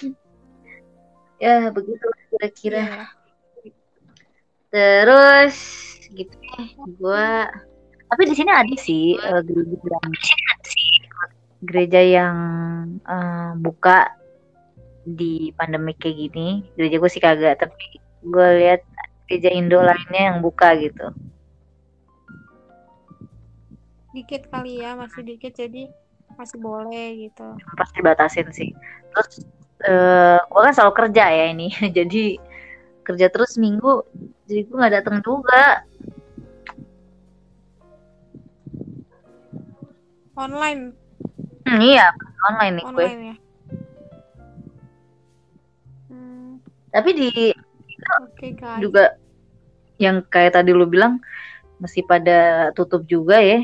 [1.42, 3.10] Ya begitu kira-kira.
[4.72, 5.56] Terus
[6.14, 6.34] gitu.
[6.38, 7.28] Ya gue
[8.08, 10.12] tapi di sini ada sih uh, gereja yang
[11.64, 12.36] gereja yang
[13.08, 14.12] uh, buka
[15.04, 16.48] di pandemi kayak gini.
[16.78, 18.86] Gereja gue sih kagak tapi gue lihat
[19.28, 21.10] gereja Indo lainnya yang buka gitu.
[24.14, 25.90] Dikit kali ya masih dikit jadi
[26.38, 27.46] masih boleh gitu.
[27.74, 28.70] Pasti batasin sih.
[29.14, 29.42] Terus
[29.86, 31.68] uh, eh, gue kan selalu kerja ya ini.
[31.98, 32.38] Jadi
[33.04, 34.02] kerja terus minggu
[34.48, 35.84] jadi gue nggak datang juga
[40.34, 40.90] online
[41.68, 42.08] hmm, iya
[42.50, 43.36] online nih gue ya?
[46.10, 46.50] hmm.
[46.90, 47.30] tapi di
[48.32, 49.14] okay, juga
[50.00, 51.22] yang kayak tadi lu bilang
[51.78, 53.62] masih pada tutup juga ya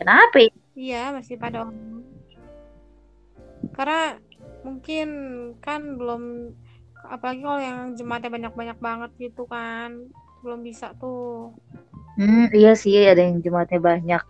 [0.00, 0.52] kenapa ya?
[0.74, 1.68] iya masih pada
[3.74, 4.18] karena
[4.66, 5.08] mungkin
[5.62, 6.52] kan belum
[7.10, 10.10] apalagi kalau yang jemaatnya banyak-banyak banget gitu kan.
[10.44, 11.54] Belum bisa tuh.
[12.16, 14.22] Hmm iya sih ada yang jemaatnya banyak.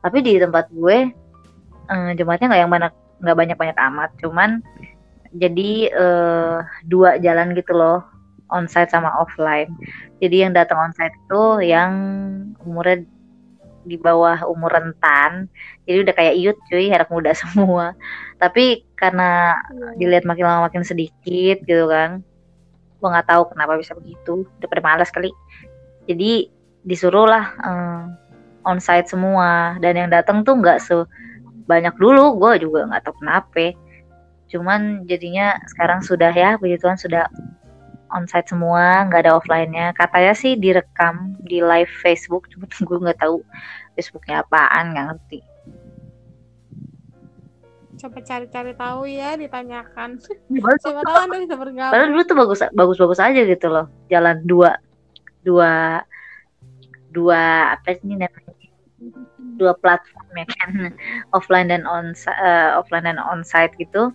[0.00, 1.10] Tapi di tempat gue
[1.90, 4.10] eh, jemaatnya nggak yang banyak nggak banyak banyak amat.
[4.20, 4.50] Cuman
[5.36, 6.58] jadi eh,
[6.88, 8.04] dua jalan gitu loh
[8.50, 9.70] onsite sama offline.
[10.22, 11.92] Jadi yang datang onsite itu yang
[12.62, 13.02] umurnya
[13.86, 15.46] di bawah umur rentan.
[15.86, 17.94] Jadi udah kayak iut cuy anak muda semua.
[18.42, 19.92] Tapi karena yeah.
[19.96, 22.26] dilihat makin lama makin sedikit gitu kan
[22.96, 24.48] gue nggak tahu kenapa bisa begitu.
[24.58, 25.30] Udah pada malas kali.
[26.10, 26.50] Jadi
[26.82, 28.16] disuruh lah um,
[28.66, 29.78] onsite semua.
[29.78, 33.76] Dan yang datang tuh nggak sebanyak dulu gue juga nggak tahu kenapa.
[34.50, 37.28] Cuman jadinya sekarang sudah ya puji Tuhan sudah
[38.12, 39.94] onsite semua nggak ada offline-nya.
[39.96, 43.42] Katanya sih direkam di live Facebook cuma gue nggak tahu
[43.96, 45.38] Facebooknya apaan nggak ngerti.
[47.96, 50.20] Coba cari-cari tahu ya ditanyakan.
[50.20, 51.16] Siapa tahu.
[51.16, 51.92] anda bisa bergabung.
[51.96, 54.76] Padahal dulu tuh bagus bagus bagus aja gitu loh jalan dua
[55.40, 56.04] dua
[57.16, 58.52] dua apa sih namanya?
[59.56, 60.70] Dua platform ya kan
[61.36, 64.12] offline dan on uh, offline dan onsite gitu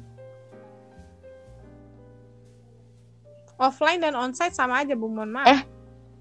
[3.62, 5.06] offline dan onsite sama aja Bu.
[5.06, 5.48] Mohon maaf.
[5.48, 5.62] Eh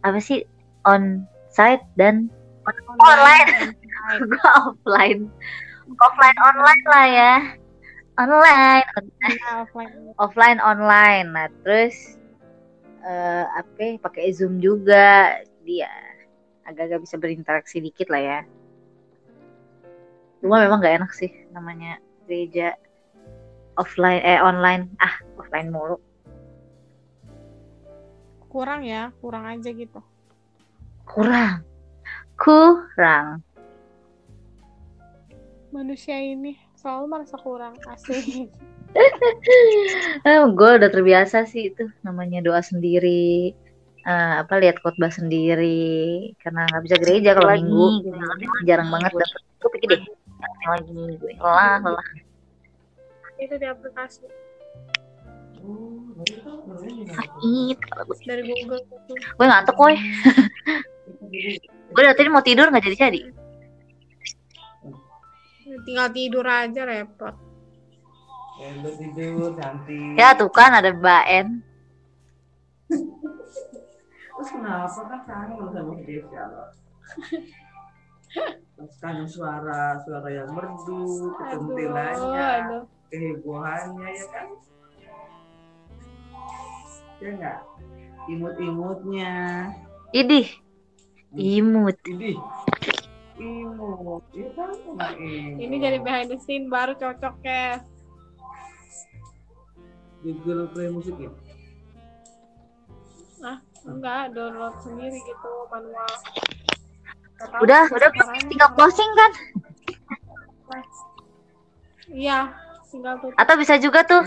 [0.04, 0.44] apa sih?
[0.84, 2.28] Onsite dan
[2.68, 3.48] online,
[4.12, 4.40] online.
[4.68, 5.20] offline.
[5.96, 7.34] Offline online lah ya.
[8.20, 8.84] Online.
[9.24, 9.92] Ya, offline.
[10.20, 11.26] offline online.
[11.32, 12.20] Nah terus
[13.02, 15.40] uh, apa pakai zoom juga.
[15.64, 15.90] Dia
[16.68, 18.40] agak-agak bisa berinteraksi dikit lah ya.
[20.40, 22.76] Cuma memang nggak enak sih namanya gereja
[23.76, 24.88] offline eh online.
[25.00, 26.00] Ah offline mulu
[28.50, 30.02] kurang ya kurang aja gitu.
[31.06, 31.62] Kurang.
[32.34, 33.46] Kurang.
[35.70, 38.50] Manusia ini selalu merasa kurang asik
[40.26, 43.54] eh, gue udah terbiasa sih itu namanya doa sendiri.
[44.00, 46.32] Uh, apa lihat khotbah sendiri.
[46.40, 48.10] Karena nggak bisa gereja kalau minggu.
[48.66, 49.40] Jarang banget dapet.
[49.60, 50.02] Gue pikir deh
[50.40, 52.08] lagi gue lelah lelah.
[53.40, 54.24] Itu di aplikasi
[57.10, 59.94] sakit kalau gue dari Google gue ngantuk gue
[61.90, 63.20] gue dari tadi mau tidur nggak jadi jadi
[65.80, 67.34] tinggal tidur aja repot.
[68.60, 69.56] Tidur
[70.18, 71.48] ya tuh kan ada Mbak En
[74.40, 76.44] terus kenapa kan kangen sama Desya
[78.76, 82.84] terus kangen suara suara yang merdu ketentulannya aduh.
[83.12, 84.46] kehebohannya ya kan
[87.20, 87.58] ya enggak
[88.28, 89.34] imut-imutnya.
[90.16, 90.48] Idih.
[91.36, 91.96] Imut.
[92.08, 92.40] Ini
[93.40, 94.24] imut.
[94.34, 94.70] Ya kan
[95.56, 97.80] ini jadi behind the scene baru cocok ya
[100.20, 101.32] Google Play musik ya?
[103.88, 106.12] Enggak download sendiri gitu manual.
[107.40, 108.10] Nggak tahu udah udah
[108.44, 109.32] tinggal closing kan?
[112.10, 112.52] Iya
[113.36, 114.22] atau bisa juga tuh.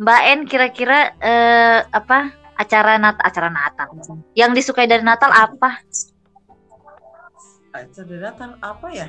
[0.00, 3.88] Mbak En kira-kira eh, apa acara Nat acara Natal
[4.36, 5.80] yang disukai dari Natal apa
[7.72, 9.08] acara dadakan apa ya?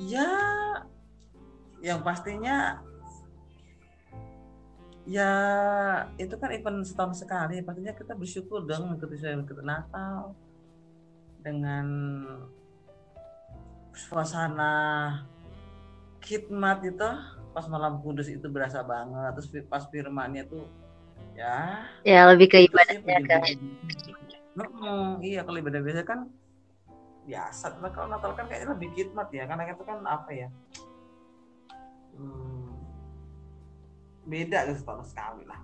[0.00, 0.30] Ya,
[1.84, 2.80] yang pastinya
[5.04, 5.30] ya
[6.16, 7.60] itu kan event setahun sekali.
[7.60, 10.32] Pastinya kita bersyukur dong mengikuti mengikuti Natal
[11.44, 11.86] dengan
[13.92, 14.74] suasana
[16.24, 17.10] khidmat itu
[17.52, 20.64] pas malam kudus itu berasa banget terus pas firmannya tuh
[21.36, 23.44] ya ya lebih ke ibadahnya kan
[24.52, 26.28] Mm-mm, iya kalau ibadah biasa kan
[27.24, 30.48] biasa Cuma kalau Natal kan kayaknya lebih khidmat ya karena itu kan apa ya
[32.18, 32.68] hmm,
[34.28, 35.60] beda gitu setahun sekali lah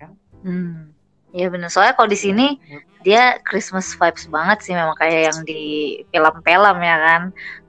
[0.00, 0.10] kan?
[0.42, 0.90] Hmm.
[1.30, 1.70] ya bener.
[1.70, 2.58] Soalnya kalau di sini
[3.04, 5.62] dia Christmas vibes banget sih memang kayak yang di
[6.10, 7.22] film-film ya kan.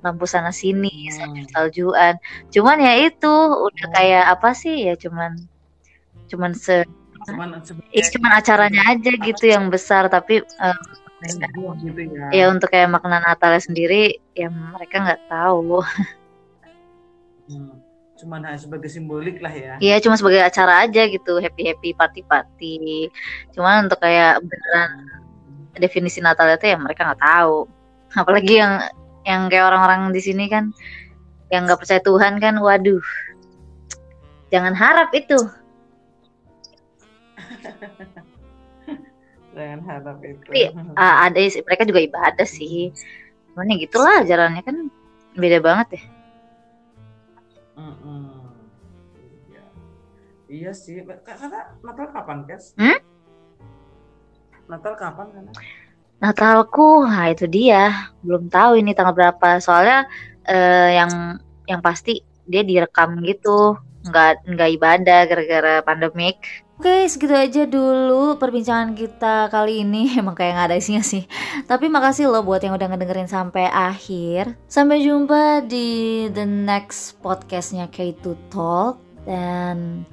[0.05, 1.43] Lampu sana sini Hmm.
[1.53, 2.15] saljuan.
[2.53, 3.33] Cuman ya itu
[3.67, 5.35] udah kayak apa sih ya cuman
[6.31, 6.87] cuman se
[7.27, 7.61] cuman
[7.93, 10.41] ya, cuman acaranya aja gitu yang besar tapi
[11.79, 12.27] gitu ya.
[12.35, 15.79] ya untuk kayak makna Natalnya sendiri ya mereka nggak tahu
[17.43, 17.75] Hmm,
[18.15, 19.75] cuman hanya sebagai simbolik lah ya.
[19.75, 23.11] Iya cuma sebagai acara aja gitu happy happy party party
[23.51, 24.89] cuman untuk kayak beneran
[25.75, 27.65] definisi Natal itu ya mereka nggak tahu
[28.13, 28.73] apalagi yang
[29.23, 30.69] yang kayak orang-orang di sini kan
[31.49, 33.01] yang nggak percaya Tuhan kan waduh
[34.49, 35.37] jangan harap itu
[39.55, 40.61] jangan harap itu Tapi,
[40.97, 42.93] Ah, ada sih, mereka juga ibadah sih
[43.53, 44.77] cuman ya gitulah ajarannya kan
[45.37, 46.03] beda banget ya
[47.73, 48.53] Mm-mm.
[49.49, 49.63] Iya.
[50.45, 52.77] Iya sih, Ka- karena Natal kapan, Kes?
[52.77, 52.97] Hmm?
[54.67, 55.45] Natal kapan kan?
[56.23, 60.07] Natalku nah itu dia belum tahu ini tanggal berapa soalnya
[60.47, 67.63] eh, yang yang pasti dia direkam gitu nggak nggak ibadah gara-gara pandemik Oke, segitu aja
[67.69, 70.09] dulu perbincangan kita kali ini.
[70.19, 71.23] Emang kayak nggak ada isinya sih.
[71.69, 74.57] Tapi makasih loh buat yang udah ngedengerin sampai akhir.
[74.67, 78.99] Sampai jumpa di the next podcastnya K2 Talk.
[79.23, 80.03] Dan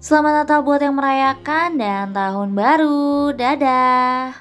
[0.00, 3.36] selamat Natal buat yang merayakan dan tahun baru.
[3.36, 4.32] Dadah!